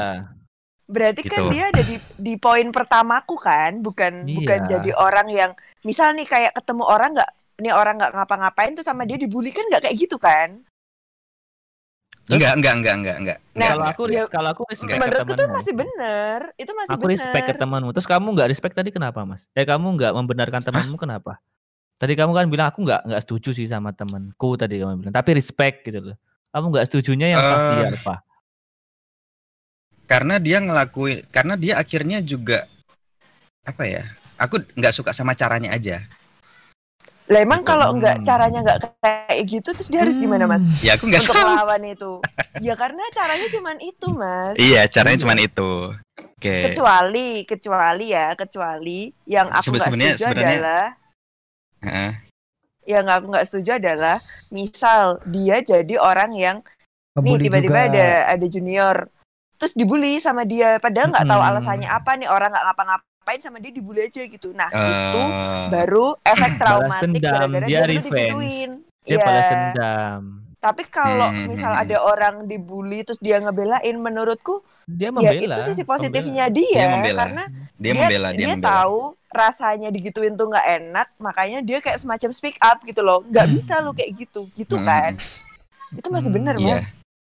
Berarti 0.85 1.21
kan 1.23 1.39
Gitu. 1.39 1.45
dia 1.49 1.63
ada 1.71 1.81
di 1.81 1.95
di 2.19 2.33
poin 2.35 2.67
pertamaku 2.69 3.35
kan, 3.39 3.79
bukan 3.79 4.27
bukan 4.27 4.59
Iya. 4.61 4.69
jadi 4.69 4.91
orang 4.93 5.27
yang 5.31 5.51
misal 5.81 6.11
nih 6.11 6.27
kayak 6.27 6.51
ketemu 6.53 6.83
orang 6.83 7.15
nggak 7.15 7.31
nih 7.61 7.71
orang 7.71 8.01
nggak 8.01 8.11
ngapa-ngapain 8.17 8.73
tuh 8.73 8.81
sama 8.81 9.05
dia 9.05 9.21
dibully 9.21 9.53
kan 9.53 9.63
nggak 9.69 9.85
kayak 9.85 9.95
gitu 9.95 10.17
kan? 10.17 10.65
Enggak, 12.29 12.53
enggak, 12.57 12.73
enggak, 12.77 12.95
enggak, 13.01 13.17
enggak. 13.17 13.37
Nah, 13.37 13.49
enggak, 13.53 13.69
kalau 13.69 13.81
enggak. 13.81 13.95
aku 13.97 14.03
ya, 14.09 14.23
kalau 14.29 14.49
aku 14.53 14.63
respect 14.69 14.99
ke 15.01 15.21
temanmu. 15.25 15.55
masih 15.57 15.73
bener, 15.73 16.39
itu 16.55 16.71
masih 16.71 16.91
Aku 16.95 17.03
bener. 17.05 17.13
respect 17.17 17.45
ke 17.49 17.55
temanmu. 17.57 17.89
Terus 17.91 18.07
kamu 18.07 18.27
nggak 18.37 18.49
respect 18.53 18.73
tadi 18.77 18.89
kenapa, 18.93 19.19
Mas? 19.25 19.49
Eh 19.57 19.65
kamu 19.65 19.87
nggak 19.97 20.11
membenarkan 20.15 20.61
temanmu 20.61 20.95
kenapa? 20.97 21.41
Tadi 21.97 22.13
kamu 22.17 22.31
kan 22.33 22.45
bilang 22.49 22.67
aku 22.73 22.81
nggak 22.81 23.01
nggak 23.09 23.21
setuju 23.25 23.49
sih 23.53 23.67
sama 23.69 23.93
temanku 23.93 24.57
tadi 24.57 24.81
kamu 24.81 25.01
bilang. 25.05 25.13
Tapi 25.13 25.29
respect 25.37 25.85
gitu 25.85 26.13
loh. 26.13 26.17
Kamu 26.53 26.65
nggak 26.73 26.85
setujunya 26.89 27.33
yang 27.35 27.41
pasti 27.41 27.73
Eh, 27.77 27.89
apa? 27.99 28.15
karena 30.11 30.35
dia 30.43 30.59
ngelakuin 30.59 31.23
karena 31.31 31.55
dia 31.55 31.79
akhirnya 31.79 32.19
juga 32.19 32.67
apa 33.63 33.87
ya 33.87 34.03
aku 34.35 34.59
nggak 34.75 34.91
suka 34.91 35.15
sama 35.15 35.31
caranya 35.39 35.71
aja 35.71 36.03
Lah 37.31 37.39
emang 37.39 37.63
kalau 37.63 37.95
nggak 37.95 38.19
Hmm. 38.19 38.25
caranya 38.27 38.59
nggak 38.59 38.79
kayak 38.99 39.41
gitu 39.45 39.69
terus 39.71 39.87
dia 39.87 40.03
harus 40.03 40.15
gimana 40.15 40.43
mas? 40.45 40.63
ya 40.79 40.93
aku 40.93 41.07
nggak 41.07 41.23
Untuk 41.23 41.31
tahu 41.33 41.47
melawan 41.49 41.83
itu? 41.85 42.11
Ya 42.59 42.73
karena 42.75 43.03
caranya 43.09 43.47
cuman 43.49 43.77
itu 43.79 44.07
mas. 44.11 44.53
iya 44.59 44.81
caranya 44.85 45.17
cuman 45.17 45.39
itu 45.39 45.71
oke 46.35 46.55
Kecuali, 46.67 47.29
kecuali 47.45 48.05
ya, 48.09 48.35
kecuali 48.35 48.99
yang 49.25 49.47
aku 49.47 49.63
Sebe- 49.63 49.73
nggak 49.73 49.87
sebenarnya- 49.87 50.11
setuju 50.13 50.27
sebenarnya- 50.27 50.51
adalah 50.51 50.85
Heeh. 51.81 52.11
yang 52.83 53.05
aku 53.07 53.25
nggak 53.29 53.47
setuju 53.47 53.71
adalah 53.77 54.17
misal 54.49 55.01
dia 55.23 55.57
jadi 55.61 55.95
orang 55.97 56.31
yang 56.33 56.57
nih 56.59 57.15
Ngebully 57.15 57.43
tiba-tiba 57.45 57.79
juga. 57.79 57.87
ada 57.87 58.07
ada 58.29 58.45
junior 58.45 58.95
terus 59.55 59.71
dibully 59.71 60.17
sama 60.17 60.43
dia 60.43 60.75
padahal 60.77 61.11
nggak 61.11 61.23
tahu 61.25 61.37
Mm-mm. 61.37 61.49
alasannya 61.53 61.87
apa 61.87 62.11
nih 62.17 62.27
orang 62.27 62.49
nggak 62.49 62.67
ngapa-ngapain 63.21 63.41
sama 63.41 63.57
dia 63.61 63.71
dibully 63.71 64.01
aja 64.09 64.21
gitu 64.25 64.49
nah 64.51 64.67
itu 64.81 65.21
Eh, 65.21 65.69
baru 65.69 66.17
efek 66.25 66.57
traumatik 66.57 67.21
dendam, 67.21 67.21
gara-gara 67.21 67.67
dia 67.69 67.79
dia 67.79 67.85
digituin 67.85 68.71
Dia 69.05 69.17
Iya. 69.17 69.25
balas 69.25 69.47
dendam. 69.49 70.21
tapi 70.61 70.83
kalau 70.85 71.25
Hmm, 71.25 71.49
misal 71.49 71.73
hmm, 71.73 71.81
ada 71.85 71.97
orang 72.01 72.45
dibully 72.45 73.01
terus 73.01 73.17
dia 73.17 73.41
ngebelain 73.41 73.97
menurutku 73.97 74.61
Dia 74.85 75.09
ya 75.17 75.31
membela. 75.33 75.55
itu 75.57 75.59
sisi 75.65 75.81
membela. 75.81 75.89
positifnya 75.97 76.45
dia, 76.53 76.69
Dia 76.77 76.87
membela. 76.89 77.17
karena 77.25 77.43
dia 77.81 77.93
membela 77.97 78.29
dia, 78.29 78.47
membela 78.53 78.61
tahu 78.61 78.99
rasanya 79.31 79.89
digituin 79.89 80.37
tuh 80.37 80.49
nggak 80.53 80.67
enak 80.81 81.07
makanya 81.17 81.59
dia 81.65 81.77
kayak 81.81 81.97
semacam 81.97 82.29
speak 82.29 82.57
up 82.61 82.77
gitu 82.85 83.01
loh 83.01 83.23
nggak 83.25 83.47
bisa 83.49 83.81
lu 83.81 83.93
kayak 83.95 84.11
gitu 84.17 84.45
gitu 84.53 84.75
Hmm, 84.75 84.85
kan 84.85 85.17
itu 85.95 86.07
masih 86.09 86.29
Hmm, 86.29 86.35
bener 86.35 86.55
iya. 86.57 86.77
mas 86.77 86.85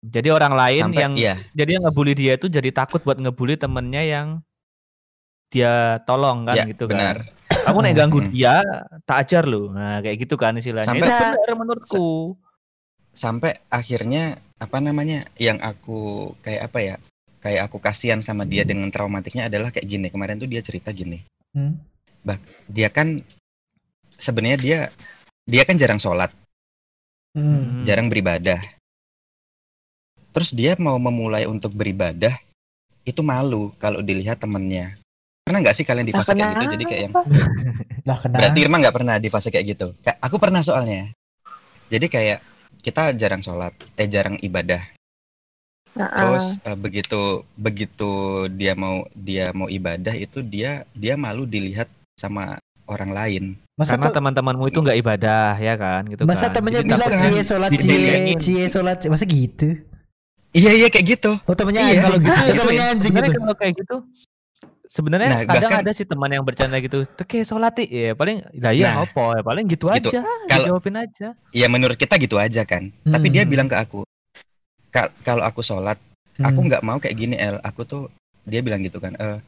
Jadi 0.05 0.29
orang 0.29 0.53
lain 0.53 0.85
sampai 0.85 1.01
yang 1.01 1.13
iya 1.17 1.33
jadi 1.57 1.69
yang 1.79 1.83
ngebully 1.89 2.13
dia 2.13 2.37
itu 2.37 2.45
jadi 2.45 2.69
takut 2.69 3.01
buat 3.01 3.17
ngebully 3.17 3.57
temennya 3.57 4.05
yang 4.05 4.27
dia 5.49 5.99
tolong 6.03 6.45
kan 6.45 6.55
ya 6.55 6.65
gitu 6.67 6.85
benar 6.87 7.23
kan. 7.23 7.33
Kamu 7.65 7.77
nek 7.81 7.93
ganggu 7.97 8.19
dia, 8.29 8.61
tak 9.05 9.25
ajar 9.25 9.45
lu. 9.45 9.73
Nah, 9.73 9.97
kayak 10.01 10.17
gitu 10.21 10.37
kan 10.37 10.53
istilahnya. 10.53 10.85
Sampai- 10.85 11.09
itu 11.09 11.25
benar 11.33 11.53
menurutku. 11.55 12.09
sampai 13.15 13.55
akhirnya 13.71 14.35
apa 14.59 14.83
namanya 14.83 15.23
yang 15.39 15.55
aku 15.63 16.35
kayak 16.43 16.67
apa 16.67 16.79
ya 16.83 16.95
kayak 17.39 17.71
aku 17.71 17.79
kasihan 17.79 18.19
sama 18.19 18.43
dia 18.43 18.67
dengan 18.67 18.91
traumatiknya 18.91 19.47
adalah 19.47 19.71
kayak 19.71 19.87
gini 19.87 20.07
kemarin 20.11 20.35
tuh 20.35 20.51
dia 20.51 20.59
cerita 20.59 20.91
gini 20.91 21.23
Hmm. 21.55 21.79
dia 22.67 22.91
kan 22.91 23.23
sebenarnya 24.11 24.57
dia 24.59 24.79
dia 25.47 25.63
kan 25.63 25.79
jarang 25.79 25.95
sholat 25.95 26.27
Hmm. 27.31 27.63
Hmm. 27.79 27.83
jarang 27.87 28.11
beribadah. 28.11 28.59
Terus 30.35 30.51
dia 30.51 30.75
mau 30.75 30.99
memulai 30.99 31.47
untuk 31.47 31.71
beribadah 31.71 32.35
itu 33.07 33.23
malu 33.23 33.71
kalau 33.79 34.03
dilihat 34.03 34.43
temennya. 34.43 34.99
Pernah 35.45 35.61
nggak 35.61 35.77
sih 35.77 35.85
kalian 35.85 36.09
di 36.09 36.13
fase 36.13 36.33
kayak 36.33 36.57
gitu? 36.57 36.65
Jadi 36.73 36.83
kayak 36.89 37.01
yang? 37.05 37.13
Lah 38.01 38.17
kenapa? 38.17 38.39
berarti 38.41 38.59
Irma 38.65 38.77
nggak 38.81 38.95
pernah 38.97 39.15
di 39.21 39.29
fase 39.29 39.53
kayak 39.53 39.65
gitu. 39.77 39.87
Kayak 40.01 40.17
aku 40.17 40.41
pernah 40.41 40.65
soalnya. 40.65 41.13
Jadi 41.85 42.09
kayak 42.09 42.41
kita 42.81 43.13
jarang 43.13 43.45
sholat, 43.45 43.69
eh 43.93 44.09
jarang 44.09 44.41
ibadah. 44.41 44.81
Nah, 45.93 46.09
Terus 46.09 46.57
eh, 46.59 46.73
begitu 46.73 47.21
begitu 47.53 48.11
dia 48.49 48.73
mau 48.73 49.05
dia 49.13 49.53
mau 49.53 49.69
ibadah 49.69 50.17
itu 50.17 50.41
dia 50.41 50.81
dia 50.91 51.13
malu 51.13 51.45
dilihat 51.45 51.93
sama 52.17 52.57
orang 52.89 53.13
lain. 53.13 53.43
Masa 53.77 54.01
Karena 54.01 54.09
te- 54.09 54.17
teman-temanmu 54.17 54.65
itu 54.65 54.81
nggak 54.81 54.97
ibadah 54.97 55.61
ya 55.61 55.77
kan 55.77 56.09
gitu 56.09 56.25
masa 56.25 56.49
kan. 56.49 56.57
temennya 56.57 56.81
Jadi 56.81 56.89
bilang 56.89 57.05
kan 57.05 57.21
cie 57.21 57.41
sholat 57.45 57.69
cie 57.69 58.33
cie 58.41 58.65
sholat 58.65 58.97
cie. 58.97 59.09
masa 59.13 59.25
gitu? 59.29 59.69
Iya 60.57 60.71
iya 60.73 60.87
kayak 60.89 61.05
gitu. 61.05 61.37
Oh 61.45 61.53
temennya 61.53 61.85
Iya, 61.85 62.01
anjing. 62.01 62.01
kalau 62.01 62.17
gitu, 62.17 62.33
Oh, 62.33 62.57
temennya 62.65 62.81
ya. 62.81 62.89
anjing 62.89 63.03
Sebenarnya 63.13 63.29
gitu. 63.29 63.41
kalau 63.45 63.55
kayak 63.61 63.73
gitu 63.77 63.95
sebenarnya 64.95 65.27
Nah, 65.27 65.39
kadang 65.43 65.71
bahkan- 65.75 65.83
ada 65.83 65.91
sih 65.91 66.07
teman 66.07 66.31
yang 66.31 66.41
bercanda 66.41 66.79
gitu 66.79 67.03
teke 67.03 67.43
solati 67.43 67.83
ya 67.83 68.15
paling 68.15 68.39
lah 68.55 68.71
ya 68.71 68.87
Nah, 68.89 69.03
apa 69.03 69.23
ya 69.35 69.41
paling 69.43 69.65
gitu, 69.67 69.91
gitu. 69.91 70.09
aja 70.09 70.19
Kalau- 70.47 70.65
dijawabin 70.71 70.95
aja 70.97 71.27
Ya 71.51 71.67
menurut 71.67 71.99
kita 71.99 72.15
gitu 72.15 72.39
aja 72.39 72.63
kan. 72.63 72.95
Tapi 73.03 73.27
dia 73.27 73.43
Hmm. 73.43 73.51
bilang 73.51 73.67
ke 73.67 73.75
aku, 73.75 74.07
"Kal- 74.87 75.11
kalau 75.21 75.43
aku 75.43 75.59
sholat 75.59 75.99
aku 76.37 76.59
Hmm. 76.59 76.67
nggak 76.67 76.81
mau 76.81 76.95
kayak 76.97 77.11
gini 77.13 77.35
El 77.35 77.59
aku 77.59 77.83
tuh 77.83 78.03
dia 78.43 78.59
bilang 78.59 78.79
gitu 78.79 78.99
kan 78.99 79.15
eh 79.15 79.39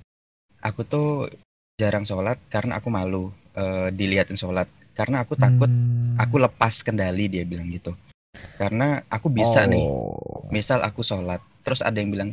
aku 0.59 0.83
tuh 0.83 1.31
jarang 1.75 2.03
sholat 2.03 2.35
karena 2.47 2.75
aku 2.75 2.87
malu 2.89 3.31
eh, 3.53 3.89
dilihatin 3.89 4.35
sholat 4.35 4.67
karena 4.93 5.19
aku 5.19 5.33
takut 5.33 5.65
Hmm. 5.65 6.13
aku 6.15 6.37
lepas 6.37 6.79
kendali 6.79 7.25
dia 7.25 7.41
bilang 7.41 7.67
gitu 7.67 7.91
karena 8.55 9.01
aku 9.07 9.27
bisa 9.29 9.65
nih 9.65 9.81
Oh. 9.81 10.45
misal 10.49 10.79
aku 10.79 11.01
sholat 11.01 11.41
terus 11.61 11.81
ada 11.81 11.97
yang 11.97 12.09
bilang 12.09 12.29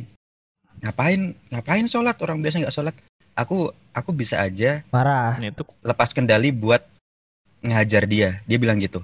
ngapain 0.79 1.21
ngapain 1.49 1.85
sholat 1.85 2.15
orang 2.19 2.39
biasa 2.39 2.59
nggak 2.59 2.73
sholat 2.73 2.95
aku 3.33 3.67
aku 3.91 4.09
bisa 4.11 4.39
aja 4.39 4.83
Marah. 4.89 5.35
Nah, 5.37 5.49
itu 5.49 5.63
lepas 5.81 6.11
kendali 6.11 6.49
buat 6.49 6.83
ngajar 7.59 8.03
dia 8.05 8.39
dia 8.43 8.57
bilang 8.57 8.77
gitu 8.77 9.01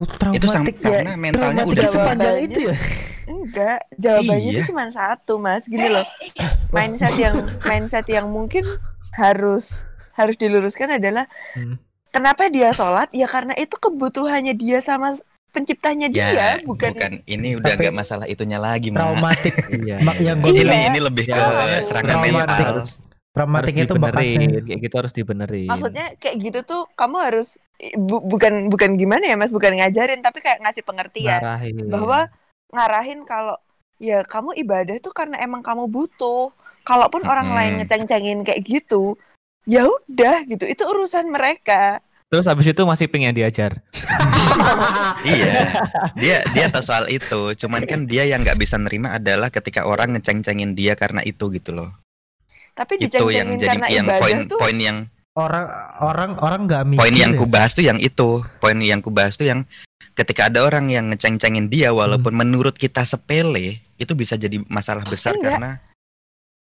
Oh, 0.00 0.32
itu 0.32 0.48
sama 0.48 0.64
traumatik. 0.64 0.80
karena 0.80 1.12
mentalnya 1.12 1.60
Traumatik 1.60 1.76
udah 1.76 1.88
sepanjang 1.92 2.36
itu 2.40 2.60
ya. 2.64 2.76
enggak 3.26 3.78
jawabannya 3.94 4.40
Iya. 4.42 4.52
itu 4.56 4.62
cuma 4.66 4.84
satu 4.88 5.34
mas 5.36 5.64
gini 5.64 5.86
loh 5.86 6.06
mindset 6.70 7.14
yang 7.14 7.36
mindset 7.62 8.06
yang 8.08 8.26
mungkin 8.26 8.64
harus 9.12 9.84
harus 10.12 10.34
diluruskan 10.34 10.96
adalah 10.96 11.28
Hmm. 11.52 11.76
kenapa 12.08 12.48
dia 12.48 12.72
sholat 12.72 13.12
ya 13.12 13.28
karena 13.28 13.52
itu 13.54 13.76
kebutuhannya 13.76 14.56
dia 14.56 14.80
sama 14.80 15.20
penciptanya 15.50 16.06
dia 16.06 16.26
ya 16.30 16.50
bukan, 16.62 16.94
ini 17.24 17.54
udah 17.54 17.74
Tapi- 17.74 17.82
nggak 17.84 17.96
masalah 17.96 18.26
itunya 18.26 18.56
lagi 18.56 18.88
Mak. 18.88 18.98
Traumatik. 18.98 19.54
iya, 19.84 19.96
Mak- 20.00 20.16
iya. 20.16 20.26
yang 20.30 20.36
gua 20.38 20.50
Iya. 20.50 20.62
ini 20.62 20.76
ini 20.88 21.00
lebih 21.00 21.24
ke 21.26 21.34
Ya, 21.34 21.78
serangan 21.80 22.10
traumatik. 22.16 22.32
mental 22.32 22.64
harus 22.64 22.90
Traumatik 23.30 23.74
harus 23.74 23.86
itu 23.86 23.94
bakasnya. 23.94 24.48
kayak 24.60 24.80
gitu 24.80 24.94
harus 24.96 25.12
dibenerin 25.12 25.68
maksudnya 25.68 26.06
kayak 26.16 26.36
gitu 26.40 26.58
tuh 26.64 26.82
kamu 26.92 27.16
harus 27.20 27.48
bu- 27.94 28.24
bukan 28.24 28.66
bukan 28.66 28.90
gimana 28.94 29.22
ya 29.22 29.34
mas 29.34 29.50
bukan 29.50 29.70
ngajarin 29.72 30.18
tapi 30.18 30.38
kayak 30.38 30.58
ngasih 30.60 30.82
pengertian 30.82 31.38
Ngarahin. 31.38 31.78
bahwa 31.86 32.26
ngarahin 32.70 33.22
kalau 33.22 33.54
ya 33.98 34.22
kamu 34.22 34.58
ibadah 34.58 34.98
tuh 34.98 35.10
karena 35.10 35.38
emang 35.38 35.62
kamu 35.62 35.86
butuh 35.86 36.50
kalaupun 36.82 37.22
orang 37.22 37.46
Mm-mm. 37.46 37.56
lain 37.56 37.72
ngeceng-cengin 37.78 38.42
kayak 38.42 38.62
gitu 38.62 39.14
ya 39.62 39.86
udah 39.86 40.42
gitu 40.44 40.64
itu 40.64 40.82
urusan 40.82 41.28
mereka 41.28 42.02
terus 42.30 42.46
habis 42.46 42.70
itu 42.70 42.82
masih 42.86 43.10
pengen 43.10 43.34
diajar 43.34 43.82
iya 45.26 45.82
dia 46.14 46.36
dia 46.54 46.66
tahu 46.70 46.84
soal 46.86 47.10
itu 47.10 47.58
cuman 47.58 47.82
kan 47.90 48.06
dia 48.06 48.22
yang 48.22 48.46
nggak 48.46 48.54
bisa 48.54 48.78
nerima 48.78 49.18
adalah 49.18 49.50
ketika 49.50 49.82
orang 49.82 50.14
ngeceng-cengin 50.14 50.78
dia 50.78 50.94
karena 50.94 51.26
itu 51.26 51.50
gitu 51.50 51.74
loh 51.74 51.90
tapi 52.78 53.02
itu 53.02 53.26
yang 53.34 53.58
jadi 53.58 53.82
karena 53.82 53.86
yang 53.90 54.06
ibadah 54.06 54.22
poin 54.22 54.38
tuh 54.46 54.58
poin 54.62 54.78
yang 54.78 54.98
orang 55.34 55.66
orang 55.98 56.30
orang 56.38 56.60
nggak 56.70 56.82
mikir. 56.86 57.00
poin 57.02 57.14
yang 57.18 57.32
ya. 57.34 57.38
kubahas 57.42 57.72
tuh 57.74 57.84
yang 57.84 57.98
itu 57.98 58.30
poin 58.62 58.78
yang 58.78 59.02
kubahas 59.02 59.34
tuh 59.34 59.50
yang 59.50 59.66
ketika 60.14 60.46
ada 60.46 60.62
orang 60.62 60.86
yang 60.86 61.10
ngeceng-cengin 61.10 61.66
dia 61.66 61.90
walaupun 61.90 62.30
menurut 62.30 62.78
kita 62.78 63.02
sepele 63.02 63.82
itu 63.98 64.12
bisa 64.14 64.38
jadi 64.38 64.62
masalah 64.70 65.02
besar 65.02 65.34
Enggak. 65.34 65.58
karena 65.58 65.70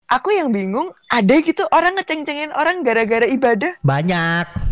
aku 0.06 0.30
yang 0.36 0.52
bingung 0.54 0.92
ada 1.10 1.34
gitu 1.40 1.64
orang 1.72 1.96
ngeceng-cengin 1.98 2.54
orang 2.54 2.84
gara-gara 2.86 3.26
ibadah 3.26 3.74
banyak. 3.82 4.65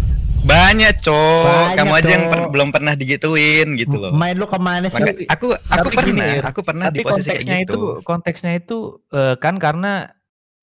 Banyak 0.44 0.92
cowok 1.00 1.44
Banyak, 1.44 1.76
kamu 1.80 1.92
aja 1.96 2.08
yang 2.08 2.24
Cok. 2.24 2.32
per- 2.32 2.50
belum 2.52 2.68
pernah 2.70 2.92
digituin 2.92 3.68
gitu 3.80 3.96
loh. 3.96 4.12
Main 4.12 4.36
lu 4.36 4.44
ke 4.44 4.58
mana 4.60 4.86
sih? 4.86 5.00
Maka 5.00 5.12
aku 5.32 5.46
aku 5.56 5.88
tapi 5.88 5.96
pernah 5.96 6.26
gini, 6.28 6.44
aku 6.44 6.60
pernah 6.60 6.86
tapi 6.92 6.96
di 6.96 7.02
posisi 7.02 7.28
kayak 7.28 7.40
konteksnya 7.40 7.56
gitu. 7.56 7.72
itu 7.72 7.80
konteksnya 8.04 8.52
itu 8.54 8.78
eh, 9.10 9.34
kan 9.40 9.54
karena 9.56 9.92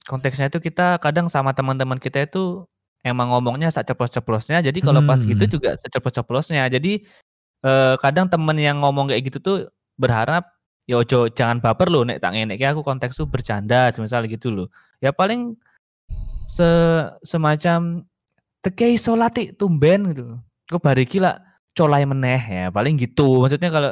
konteksnya 0.05 0.45
itu 0.47 0.59
kita 0.59 1.01
kadang 1.01 1.27
sama 1.27 1.51
teman-teman 1.51 1.97
kita 1.97 2.23
itu 2.23 2.65
emang 3.01 3.33
ngomongnya 3.33 3.73
sak 3.73 3.89
ceplos-ceplosnya 3.89 4.61
jadi 4.61 4.77
kalau 4.79 5.01
pas 5.01 5.17
Hmm. 5.17 5.33
gitu 5.33 5.57
juga 5.57 5.73
seceplos-ceplosnya. 5.81 6.69
Jadi 6.69 7.01
eh, 7.61 7.95
kadang 7.97 8.29
temen 8.29 8.57
yang 8.57 8.81
ngomong 8.81 9.09
kayak 9.09 9.33
gitu 9.33 9.37
tuh 9.41 9.57
berharap 9.97 10.45
ya 10.85 10.97
ojo 10.97 11.29
jangan 11.29 11.61
baper 11.61 11.89
loh 11.89 12.05
nek 12.05 12.21
tak 12.21 12.37
ngenek. 12.37 12.61
Aku 12.69 12.81
konteks 12.81 13.17
tuh 13.17 13.25
bercanda 13.25 13.89
misal 13.97 14.29
gitu 14.29 14.53
loh. 14.53 14.67
Ya 15.01 15.09
paling 15.09 15.57
se 16.45 16.69
semacam 17.23 18.05
tekei 18.61 18.95
solati 18.95 19.51
tumben 19.53 20.13
gitu 20.13 20.37
kok 20.65 20.81
bariki 20.81 21.17
lah 21.17 21.37
colai 21.73 22.05
meneh 22.05 22.41
ya 22.41 22.65
paling 22.69 22.95
gitu 22.95 23.41
maksudnya 23.41 23.69
kalau 23.69 23.91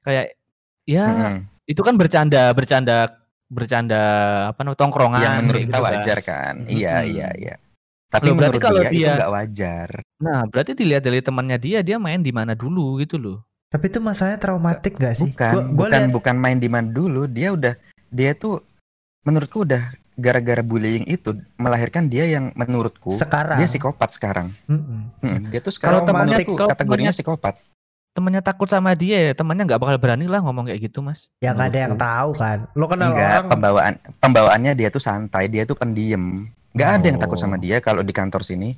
kayak 0.00 0.34
ya 0.82 1.04
Mm-mm. 1.06 1.36
itu 1.68 1.80
kan 1.80 1.94
bercanda 1.94 2.50
bercanda 2.50 3.06
bercanda 3.46 4.00
apa 4.50 4.64
namanya 4.64 4.80
tongkrongan 4.80 5.20
yang 5.20 5.34
menurut 5.44 5.60
kita 5.62 5.68
gitu 5.68 5.76
kan. 5.76 5.92
wajar 5.92 6.18
kan. 6.24 6.54
Iya, 6.64 6.94
Mm-mm. 7.04 7.12
iya, 7.12 7.28
iya. 7.36 7.54
Tapi 8.08 8.28
Loh, 8.28 8.40
berarti 8.40 8.56
menurut 8.56 8.62
kalau 8.64 8.80
dia, 8.80 8.88
itu 8.88 8.96
dia- 8.96 9.16
nggak 9.20 9.32
wajar. 9.36 9.88
Nah, 10.24 10.40
berarti 10.48 10.72
dilihat 10.72 11.02
dari 11.04 11.20
temannya 11.20 11.58
dia, 11.60 11.78
dia 11.84 11.96
main 12.00 12.24
di 12.24 12.32
mana 12.32 12.56
dulu 12.56 12.96
gitu 12.96 13.20
loh. 13.20 13.44
Tapi 13.68 13.92
itu 13.92 14.00
masalahnya 14.00 14.40
traumatik 14.40 14.96
gak 14.96 15.20
sih? 15.20 15.28
Bukan, 15.32 15.52
Gua- 15.52 15.68
gua 15.68 15.76
bukan, 15.84 16.00
liat- 16.00 16.12
bukan 16.16 16.36
main 16.40 16.56
di 16.56 16.68
mana 16.72 16.88
dulu. 16.88 17.28
Dia 17.28 17.52
udah, 17.52 17.76
dia 18.08 18.32
tuh 18.32 18.60
menurutku 19.24 19.68
udah 19.68 19.84
gara-gara 20.22 20.62
bullying 20.62 21.02
itu 21.04 21.34
melahirkan 21.58 22.06
dia 22.06 22.22
yang 22.24 22.54
menurutku 22.54 23.10
sekarang. 23.12 23.58
dia 23.58 23.66
psikopat 23.66 24.14
sekarang. 24.14 24.54
Mm-mm. 24.70 25.10
Hmm, 25.18 25.50
dia 25.50 25.58
tuh 25.58 25.74
Kalau 25.74 25.98
sekarang 25.98 26.00
temannya- 26.06 26.38
menurutku 26.38 26.54
kalau 26.54 26.70
kategorinya 26.70 27.10
temannya- 27.10 27.18
psikopat. 27.18 27.54
Temannya 28.12 28.42
takut 28.44 28.68
sama 28.68 28.92
dia, 28.92 29.18
ya 29.18 29.32
temannya 29.32 29.64
nggak 29.64 29.80
bakal 29.80 29.96
berani 29.96 30.28
lah 30.28 30.38
ngomong 30.38 30.68
kayak 30.68 30.84
gitu, 30.84 31.00
Mas. 31.00 31.32
Ya 31.40 31.50
nggak 31.50 31.68
ada 31.72 31.78
yang 31.80 31.94
tahu 31.96 32.30
kan. 32.36 32.58
Lo 32.76 32.84
kenal 32.84 33.10
Enggak, 33.10 33.24
orang. 33.34 33.48
pembawaan 33.48 33.94
pembawaannya 34.20 34.72
dia 34.76 34.88
tuh 34.88 35.00
santai, 35.00 35.48
dia 35.48 35.64
tuh 35.64 35.74
pendiam. 35.74 36.44
Nggak 36.76 36.90
ada 36.92 37.04
yang 37.08 37.18
takut 37.18 37.36
Oh. 37.36 37.42
sama 37.42 37.56
dia 37.56 37.80
kalau 37.80 38.00
di 38.00 38.12
kantor 38.12 38.44
sini. 38.44 38.76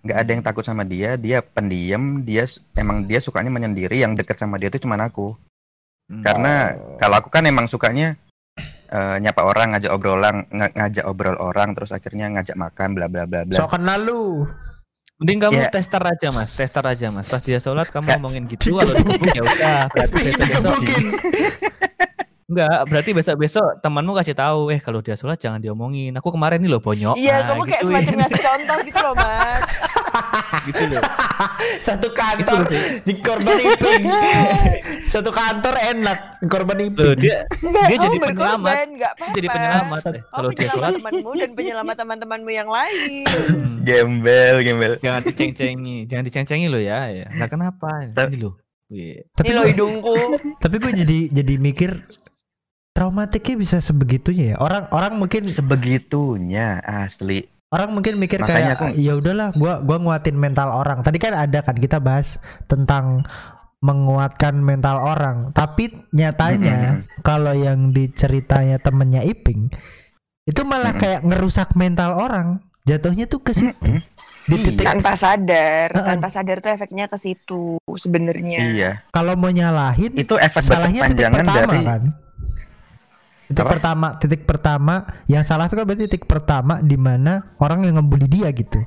Nggak 0.00 0.18
ada 0.22 0.30
yang 0.30 0.42
takut 0.42 0.62
sama 0.62 0.86
dia, 0.86 1.18
dia 1.18 1.42
pendiam, 1.42 2.22
dia 2.22 2.46
emang 2.72 3.02
dia 3.02 3.18
sukanya 3.18 3.50
menyendiri, 3.50 3.98
yang 3.98 4.14
deket 4.14 4.38
sama 4.38 4.54
dia 4.56 4.70
tuh 4.70 4.78
cuman 4.78 5.02
aku. 5.02 5.34
Hmm. 6.06 6.22
Karena 6.22 6.70
Oh. 6.72 6.94
kalau 6.96 7.18
aku 7.18 7.28
kan 7.28 7.42
emang 7.42 7.66
sukanya 7.66 8.14
eh, 8.86 9.16
nyapa 9.18 9.42
orang, 9.42 9.72
ngajak 9.72 9.90
obrolan, 9.90 10.36
nga- 10.48 10.72
ngajak 10.72 11.04
obrol 11.04 11.36
orang, 11.36 11.72
terus 11.72 11.90
akhirnya 11.90 12.30
ngajak 12.30 12.54
makan, 12.54 12.92
bla 12.92 13.06
bla 13.06 13.24
bla 13.24 13.42
bla. 13.42 13.54
So 13.54 13.66
kenal 13.66 14.00
lu. 14.00 14.46
Mending 15.16 15.40
kamu 15.40 15.56
Ya. 15.58 15.70
tester 15.70 15.98
aja, 15.98 16.28
Mas. 16.28 16.52
Tester 16.52 16.84
aja, 16.84 17.08
Mas. 17.08 17.24
Pas 17.24 17.40
dia 17.40 17.56
sholat 17.56 17.88
kamu 17.88 18.04
ngomongin 18.14 18.44
gitu, 18.46 18.76
kalau 18.76 18.92
dikubur 18.92 19.28
ya 19.28 19.42
udah. 19.42 19.80
Berarti 19.96 20.28
besok-besok 20.30 20.76
Enggak, 22.46 22.78
berarti 22.92 23.10
besok-besok 23.12 23.66
temanmu 23.80 24.12
kasih 24.14 24.32
tahu, 24.32 24.70
eh 24.70 24.78
kalau 24.78 25.00
dia 25.00 25.16
sholat 25.16 25.34
jangan 25.36 25.58
diomongin. 25.58 26.12
Aku 26.14 26.30
kemarin 26.30 26.60
nih 26.60 26.68
loh 26.68 26.78
bonyok. 26.78 27.16
Iya, 27.16 27.42
Nah, 27.42 27.48
kamu 27.50 27.62
kayak 27.64 27.80
gituin. 27.80 27.90
semacam 27.96 28.14
ngasih 28.20 28.42
contoh 28.44 28.76
gitu 28.84 29.00
loh, 29.00 29.14
Mas. 29.14 29.62
gitu 30.64 30.82
loh. 30.88 31.02
Satu 31.86 32.08
kantor 32.10 32.60
di 33.02 33.12
korban 33.20 33.56
iping. 33.56 34.04
Satu 35.12 35.30
kantor 35.30 35.74
enak 35.76 36.18
korban 36.46 36.76
Loh, 36.76 36.86
iping. 36.88 37.16
dia 37.18 37.46
Enggak, 37.62 37.86
Dia 37.86 37.96
kamu 37.96 38.04
jadi 38.04 38.16
penyelamat. 38.18 38.26
berkorban, 38.26 38.86
enggak 38.90 39.12
apa-apa. 39.14 39.34
jadi 39.34 39.48
penyelamat. 39.48 40.00
Eh, 40.00 40.12
Kamu 40.12 40.26
Kalau 40.28 40.48
dia 40.48 40.56
penyelamat 40.56 40.74
sholat 40.76 40.92
temanmu 40.96 41.30
dan 41.34 41.50
penyelamat 41.52 41.94
teman-temanmu 41.96 42.50
yang 42.50 42.68
lain. 42.68 43.24
hmm, 43.26 43.74
Gembel, 43.82 44.56
gembel. 44.62 44.92
jangan 44.98 45.20
diceng-cengi, 45.22 45.96
jangan 46.06 46.24
diceng-cengi 46.24 46.66
loh 46.66 46.82
ya. 46.82 46.98
ya. 47.08 47.26
Nah, 47.30 47.46
kenapa? 47.46 47.88
Ini 48.06 48.36
loh. 48.38 48.54
Iya. 48.86 49.26
Tapi 49.34 49.50
loh 49.50 49.62
gue, 49.62 49.70
hidungku. 49.74 50.14
tapi 50.62 50.74
gue 50.78 50.92
jadi 50.94 51.18
jadi 51.34 51.54
mikir 51.58 51.90
traumatiknya 52.92 53.54
bisa 53.58 53.76
sebegitunya 53.78 54.54
ya. 54.54 54.56
Orang 54.58 54.88
orang 54.90 55.18
mungkin 55.18 55.44
Sebegitunya 55.44 56.80
asli. 56.80 57.44
Orang 57.68 57.90
mungkin 57.92 58.14
mikir 58.16 58.40
Makanya 58.40 58.76
kayak 58.76 58.76
aku- 58.78 58.94
ya 58.96 59.12
udahlah 59.14 59.48
gua 59.52 59.82
gua 59.82 59.98
nguatin 59.98 60.34
mental 60.34 60.70
orang. 60.70 61.02
Tadi 61.02 61.18
kan 61.18 61.34
ada 61.34 61.60
kan 61.60 61.74
kita 61.74 61.98
bahas 61.98 62.38
tentang 62.66 63.26
menguatkan 63.80 64.56
mental 64.56 64.98
orang. 64.98 65.50
Tapi 65.50 65.92
nyatanya 66.10 67.02
kalau 67.20 67.52
yang 67.52 67.90
diceritanya 67.90 68.78
temennya 68.78 69.22
Iping 69.22 69.68
itu 70.46 70.62
malah 70.62 70.94
Mm-mm. 70.94 71.02
kayak 71.02 71.20
ngerusak 71.22 71.74
mental 71.74 72.14
orang. 72.14 72.62
Jatuhnya 72.86 73.26
tuh 73.26 73.42
ke 73.42 73.50
situ. 73.50 73.74
Mm-mm. 73.82 73.98
Di 74.46 74.54
Iya. 74.54 74.64
titik 74.70 74.86
Tanpa 74.86 75.18
sadar, 75.18 75.90
Heeh. 75.90 76.06
tanpa 76.06 76.30
sadar 76.30 76.62
tuh 76.62 76.70
efeknya 76.70 77.10
ke 77.10 77.18
situ 77.18 77.82
sebenarnya. 77.90 78.62
Iya, 78.62 78.90
kalau 79.10 79.34
mau 79.34 79.50
nyalahin 79.50 80.14
itu 80.14 80.38
efek 80.38 80.62
salahnya 80.62 81.10
titik 81.10 81.26
pertama 81.26 81.50
dari 81.66 81.82
kan. 81.82 82.02
Titik 83.46 83.62
Apa? 83.62 83.72
pertama, 83.78 84.08
titik 84.18 84.42
pertama 84.42 84.94
yang 85.26 85.40
salah 85.40 85.66
itu 85.66 85.74
kan 85.74 85.86
berarti 85.86 86.04
titik 86.04 86.26
pertama 86.26 86.82
di 86.82 86.98
mana 86.98 87.54
orang 87.56 87.86
yang 87.86 87.94
ngebully 87.96 88.26
dia 88.26 88.50
gitu. 88.50 88.82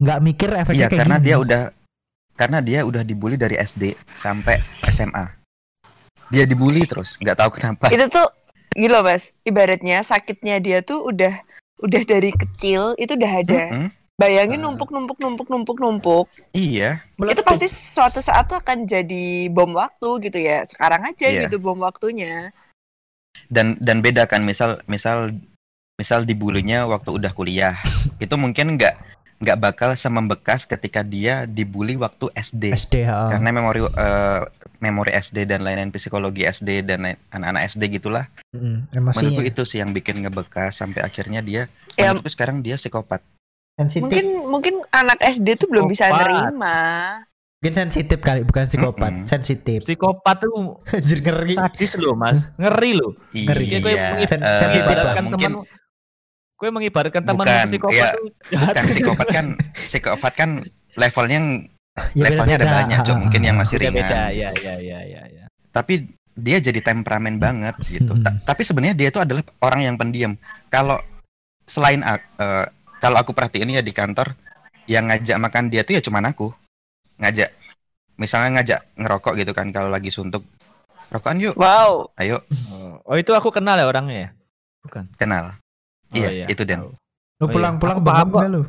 Nggak 0.00 0.18
mikir 0.20 0.48
efeknya 0.50 0.76
Iya, 0.76 0.88
kayak 0.88 1.00
karena 1.04 1.16
gini. 1.16 1.26
dia 1.26 1.36
udah 1.36 1.62
karena 2.34 2.58
dia 2.58 2.80
udah 2.82 3.02
dibully 3.02 3.36
dari 3.36 3.54
SD 3.54 3.94
sampai 4.10 4.58
SMA. 4.88 5.36
Dia 6.28 6.48
dibully 6.48 6.82
terus, 6.82 7.14
nggak 7.16 7.36
tahu 7.36 7.50
kenapa. 7.54 7.92
Itu 7.92 8.08
tuh 8.08 8.26
gitu 8.72 8.90
loh, 8.90 9.04
Mas. 9.04 9.30
Ibaratnya 9.44 10.00
sakitnya 10.00 10.58
dia 10.58 10.80
tuh 10.80 11.04
udah 11.04 11.36
udah 11.78 12.02
dari 12.02 12.32
kecil 12.32 12.96
itu 12.96 13.14
udah 13.14 13.32
ada. 13.36 13.62
Mm-mm. 13.70 13.88
Bayangin 14.14 14.62
Ah. 14.62 14.70
numpuk 14.70 14.88
numpuk 14.88 15.18
numpuk 15.18 15.46
numpuk 15.46 15.76
numpuk. 15.76 16.26
Iya, 16.50 17.02
Itu 17.20 17.42
pasti 17.42 17.66
suatu 17.66 18.18
saat 18.18 18.46
tuh 18.46 18.56
akan 18.56 18.86
jadi 18.86 19.50
bom 19.50 19.74
waktu 19.74 20.08
gitu 20.24 20.38
ya. 20.38 20.62
Sekarang 20.64 21.02
aja 21.04 21.26
Iya. 21.26 21.46
gitu 21.46 21.58
bom 21.58 21.76
waktunya. 21.78 22.54
Dan 23.48 23.76
dan 23.80 24.00
beda 24.00 24.26
kan 24.26 24.42
misal 24.42 24.80
misal 24.88 25.34
misal 25.94 26.26
dibulinya 26.26 26.86
waktu 26.90 27.14
udah 27.14 27.30
kuliah 27.30 27.78
itu 28.18 28.34
mungkin 28.34 28.74
nggak 28.74 28.94
nggak 29.44 29.58
bakal 29.60 29.90
semembekas 29.94 30.64
ketika 30.64 31.02
dia 31.04 31.44
dibully 31.44 31.98
waktu 31.98 32.30
SD 32.34 32.74
SD 32.74 33.04
karena 33.06 33.48
memori 33.50 33.82
eh, 33.84 34.42
memori 34.84 35.12
SD 35.16 35.48
dan 35.48 35.64
lain-lain 35.64 35.88
psikologi 35.90 36.44
SD 36.44 36.84
dan 36.84 37.16
anak-anak 37.32 37.72
SD 37.72 37.96
gitulah. 37.96 38.28
Mm, 38.52 38.92
emosinya 38.92 39.32
menurutku 39.32 39.42
itu 39.48 39.62
sih 39.64 39.80
yang 39.80 39.96
bikin 39.96 40.20
ngebekas 40.20 40.76
sampai 40.76 41.00
akhirnya 41.00 41.40
dia 41.40 41.72
Ya, 41.96 42.12
menurutku 42.12 42.28
sekarang 42.28 42.60
dia 42.60 42.76
psikopat. 42.76 43.24
Sensitif. 43.74 44.06
mungkin 44.06 44.26
mungkin 44.46 44.74
anak 44.94 45.18
SD 45.18 45.58
tuh 45.58 45.66
belum 45.66 45.90
bisa 45.90 46.06
nerima. 46.10 46.78
Mungkin 47.64 47.80
sensitif 47.80 48.20
kali, 48.20 48.44
bukan 48.44 48.68
psikopat, 48.68 49.08
Mm-mm. 49.10 49.24
sensitif. 49.24 49.78
Psikopat 49.82 50.36
tuh 50.38 50.76
Anjir 50.92 51.18
ngeri. 51.18 51.56
sadis 51.56 51.96
loh, 51.96 52.12
Mas. 52.12 52.52
Ngeri 52.54 52.92
loh. 52.92 53.16
Ngeri. 53.32 53.64
Kayak 53.66 53.80
gue 53.80 53.88
iya 53.90 54.04
mengib- 54.12 54.28
Sen- 54.28 54.44
eh, 54.44 54.60
sensitif 54.60 54.96
lah. 54.98 55.14
mungkin 55.18 55.50
teman 55.56 55.72
gue 56.54 56.68
mengibaratkan 56.70 57.22
teman 57.24 57.40
Bukan, 57.40 57.66
psikopat 57.66 57.96
iya. 57.96 58.08
tuh 58.12 58.26
jahat. 58.46 58.68
bukan 58.70 58.84
psikopat 58.86 59.26
kan 59.28 59.46
psikopat 59.80 60.32
kan 60.34 60.50
levelnya 60.94 61.40
Ya, 62.12 62.22
levelnya 62.26 62.54
ada 62.54 62.62
beda-beda. 62.62 62.78
banyak 62.84 62.98
cuma 63.02 63.14
Ah, 63.14 63.20
mungkin 63.20 63.40
yang 63.42 63.56
masih 63.56 63.74
Beda 63.74 63.82
ringan 63.82 63.96
beda 63.96 64.18
ya 64.28 64.48
ya 64.52 64.74
ya 64.76 64.98
ya 65.00 65.22
ya. 65.24 65.44
tapi 65.70 65.94
dia 66.34 66.58
jadi 66.58 66.80
temperamen 66.80 67.38
banget 67.38 67.74
gitu. 67.86 68.12
Hmm. 68.12 68.20
Ta- 68.20 68.38
tapi 68.44 68.60
sebenarnya 68.60 68.92
dia 68.92 69.08
itu 69.08 69.16
adalah 69.16 69.40
orang 69.60 69.80
yang 69.82 69.94
pendiam. 69.94 70.34
Kalau 70.68 70.98
selain 71.64 72.02
eh, 72.02 72.66
kalau 72.98 73.16
aku 73.16 73.30
perhatiin 73.30 73.70
ya 73.70 73.80
di 73.80 73.90
kantor 73.90 74.34
yang 74.86 75.06
ngajak 75.06 75.38
makan 75.38 75.70
dia 75.70 75.80
tuh 75.80 75.94
ya 75.94 76.02
cuman 76.02 76.28
aku. 76.28 76.50
Ngajak 77.24 77.50
misalnya 78.14 78.60
ngajak 78.60 78.80
ngerokok 78.94 79.32
gitu 79.34 79.50
kan 79.50 79.72
kalau 79.72 79.88
lagi 79.88 80.12
suntuk. 80.12 80.44
Rokokan 81.08 81.36
yuk, 81.38 81.54
Wow. 81.54 82.10
ayo 82.16 82.40
Oh, 82.68 82.98
oh, 83.00 83.16
itu 83.16 83.30
aku 83.30 83.48
kenal 83.48 83.76
ya 83.76 83.86
orangnya 83.86 84.16
ya? 84.18 84.30
Bukan. 84.82 85.04
kenal. 85.16 85.56
Oh, 86.10 86.16
Iya, 86.16 86.44
itu 86.46 86.62
Den. 86.62 86.80
tahu. 86.80 86.90
Lu 86.90 87.00
Oh, 87.40 87.46
iya. 87.46 87.54
pulang-pulang 87.54 87.98
bengep 87.98 88.08
paham 88.12 88.26
kok. 88.26 88.40
nggak 88.40 88.50
lu? 88.50 88.62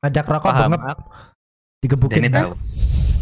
Ngajak 0.00 0.24
rokok 0.26 0.50
Paham. 0.50 0.70
Aku, 0.74 1.02
digebukin 1.80 2.14
Denny 2.14 2.28
kan? 2.28 2.36
tahu. 2.38 2.52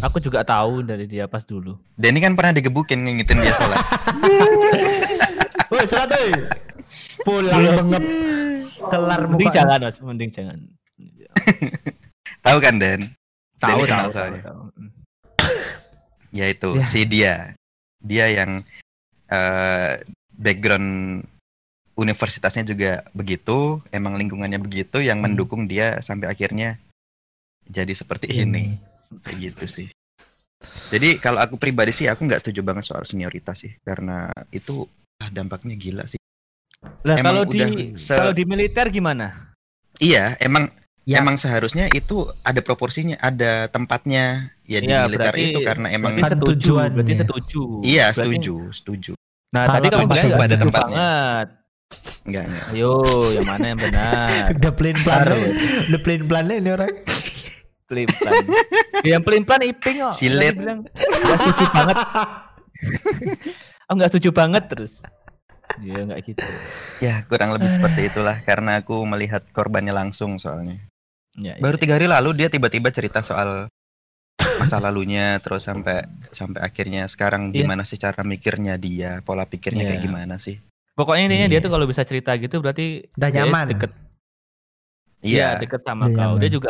aku 0.01 0.17
juga 0.19 0.39
tahu 0.43 0.73
dari 0.81 1.05
dia 1.05 1.25
pas 1.25 1.43
dulu. 1.43 1.79
Denny 1.95 2.19
kan 2.19 2.35
pernah 2.35 2.51
digebukin 2.51 2.99
ngingetin 2.99 3.39
dia 3.39 3.53
sholat. 3.53 3.79
Woi, 5.71 5.85
salat 5.85 6.11
woi. 6.11 6.31
Pulang 7.23 7.61
bengep 7.79 8.03
kelar 8.85 9.21
Mending 9.25 9.49
jangan, 9.49 9.79
Mas. 9.81 9.97
Mending 9.97 10.29
jangan. 10.29 10.57
tahu 12.45 12.57
kan 12.59 12.75
Den? 12.77 13.01
Tahu 13.63 13.81
tahu 13.85 14.09
tahu. 14.11 14.33
tahu. 14.41 14.61
Hmm. 14.75 14.91
Ya 16.37 16.45
itu 16.49 16.69
Ya. 16.73 16.83
si 16.83 17.05
dia. 17.05 17.35
Dia 18.01 18.25
yang 18.27 18.65
eh 19.29 19.93
background 20.33 21.21
universitasnya 21.93 22.65
juga 22.65 23.05
begitu, 23.13 23.77
emang 23.93 24.17
lingkungannya 24.17 24.57
begitu 24.57 24.97
yang 24.97 25.21
Hmm. 25.21 25.29
mendukung 25.29 25.69
dia 25.69 26.01
sampai 26.01 26.27
akhirnya 26.27 26.81
jadi 27.63 27.93
seperti 27.93 28.33
ini. 28.33 28.81
Kayak 29.21 29.37
gitu 29.53 29.65
sih. 29.69 29.87
Jadi 30.89 31.21
kalau 31.21 31.37
aku 31.37 31.61
pribadi 31.61 31.93
sih 31.93 32.09
aku 32.09 32.25
nggak 32.25 32.41
setuju 32.41 32.65
banget 32.65 32.89
soal 32.89 33.05
senioritas 33.05 33.61
sih 33.61 33.73
karena 33.85 34.33
itu 34.49 34.89
ah, 35.21 35.29
dampaknya 35.29 35.77
gila 35.77 36.03
sih. 36.09 36.17
Lah 37.05 37.21
Emang 37.21 37.45
kalau 37.45 37.53
udah 37.53 37.69
di 37.69 37.93
se- 37.93 38.17
kalau 38.17 38.33
di 38.33 38.43
militer 38.43 38.89
gimana? 38.89 39.53
Iya, 40.01 40.33
emang 40.41 40.65
Ya. 41.03 41.19
emang 41.19 41.35
seharusnya 41.35 41.91
itu 41.91 42.23
ada 42.41 42.59
proporsinya, 42.59 43.19
ada 43.19 43.67
tempatnya 43.67 44.23
ya 44.63 44.79
di 44.79 44.87
Iya, 44.87 45.03
militer 45.03 45.19
berarti- 45.29 45.51
itu 45.51 45.59
karena 45.59 45.87
emang 45.91 46.15
Berarti 46.15 46.23
Kan 46.23 46.31
setuju, 46.33 46.55
tujuannya. 46.71 46.93
berarti 46.95 47.13
setuju. 47.19 47.63
iya 47.83 48.05
Berarti- 48.05 48.19
setuju, 48.23 48.55
setuju. 48.71 49.11
Nah, 49.51 49.61
Kalau 49.61 49.75
tadi 49.75 49.87
kamu 49.89 50.01
bilang 50.01 50.15
juga 50.15 50.23
nggak 50.25 50.39
ada 50.39 50.47
setuju 50.49 50.63
tempatnya. 50.65 50.95
banget. 50.95 51.47
Enggak, 52.23 52.43
enggak. 52.47 52.65
Ayo, 52.71 52.93
yang 53.29 53.45
mana 53.45 53.65
yang 53.67 53.79
benar? 53.79 54.29
Udah 54.57 54.73
plain 54.73 54.97
plan. 54.97 55.23
Udah 55.85 56.01
plain 56.01 56.21
plan 56.23 56.45
ini 56.47 56.69
orang. 56.71 56.91
Pelin 57.83 58.07
plan. 58.09 58.33
yang 59.03 59.21
pelin 59.21 59.43
plan 59.43 59.61
iping 59.61 59.97
kok. 59.99 60.13
Silet. 60.15 60.55
Bilang 60.55 60.87
nggak 60.87 61.37
setuju 61.37 61.65
banget. 61.69 61.97
Aku 63.83 63.93
nggak 63.99 64.09
setuju 64.09 64.29
banget 64.31 64.63
terus. 64.65 64.93
Iya 65.77 65.99
nggak 66.03 66.19
gitu. 66.23 66.47
Ya 66.99 67.21
kurang 67.23 67.51
lebih 67.51 67.67
seperti 67.67 68.07
itulah 68.07 68.39
karena 68.41 68.79
aku 68.79 69.03
melihat 69.03 69.43
korbannya 69.51 69.91
langsung 69.91 70.37
soalnya. 70.37 70.79
Ya, 71.33 71.57
Baru 71.57 71.77
ya. 71.77 71.81
tiga 71.81 71.93
hari 71.97 72.05
lalu 72.05 72.29
dia 72.37 72.47
tiba-tiba 72.47 72.93
cerita 72.93 73.25
soal 73.25 73.65
masa 74.61 74.77
lalunya 74.77 75.41
terus 75.41 75.65
sampai 75.65 76.05
sampai 76.29 76.61
akhirnya 76.61 77.09
sekarang 77.09 77.49
Iya. 77.49 77.65
gimana 77.65 77.81
sih 77.83 77.97
cara 77.97 78.21
mikirnya 78.21 78.77
dia, 78.77 79.21
pola 79.25 79.49
pikirnya 79.49 79.81
kayak 79.81 80.01
Iya. 80.01 80.05
gimana 80.05 80.35
sih? 80.37 80.61
Pokoknya 80.93 81.25
intinya 81.25 81.47
dia 81.49 81.57
Iya. 81.57 81.65
tuh 81.65 81.71
kalau 81.73 81.85
bisa 81.89 82.05
cerita 82.05 82.37
gitu 82.37 82.61
berarti 82.61 83.09
Udah 83.17 83.29
dia 83.33 83.45
nyaman. 83.49 83.65
deket 83.73 83.91
Iya. 85.23 85.57
Iya, 85.57 85.61
deket 85.63 85.81
sama 85.81 86.05
Udah 86.05 86.13
kau. 86.13 86.33
Dia 86.37 86.49
nyaman. 86.49 86.53
juga 86.53 86.69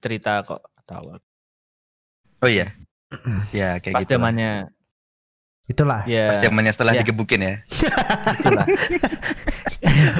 cerita 0.00 0.32
kok 0.48 0.62
tahu. 0.88 1.06
Oh 2.40 2.48
iya. 2.48 2.72
Ya 3.52 3.76
kayak 3.82 3.94
Pas 4.00 4.02
gitu. 4.06 4.16
zamannya 4.16 4.70
Itulah. 5.70 6.02
ya 6.02 6.34
Pas 6.34 6.42
zamannya 6.42 6.74
setelah 6.74 6.98
Ya. 6.98 7.00
digebukin 7.00 7.40
ya. 7.40 7.54
itulah. 8.42 8.66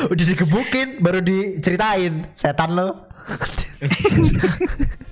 Udah 0.07 0.25
digebukin 0.25 1.03
baru 1.03 1.19
diceritain 1.19 2.23
setan 2.39 2.71
lo. 2.73 3.11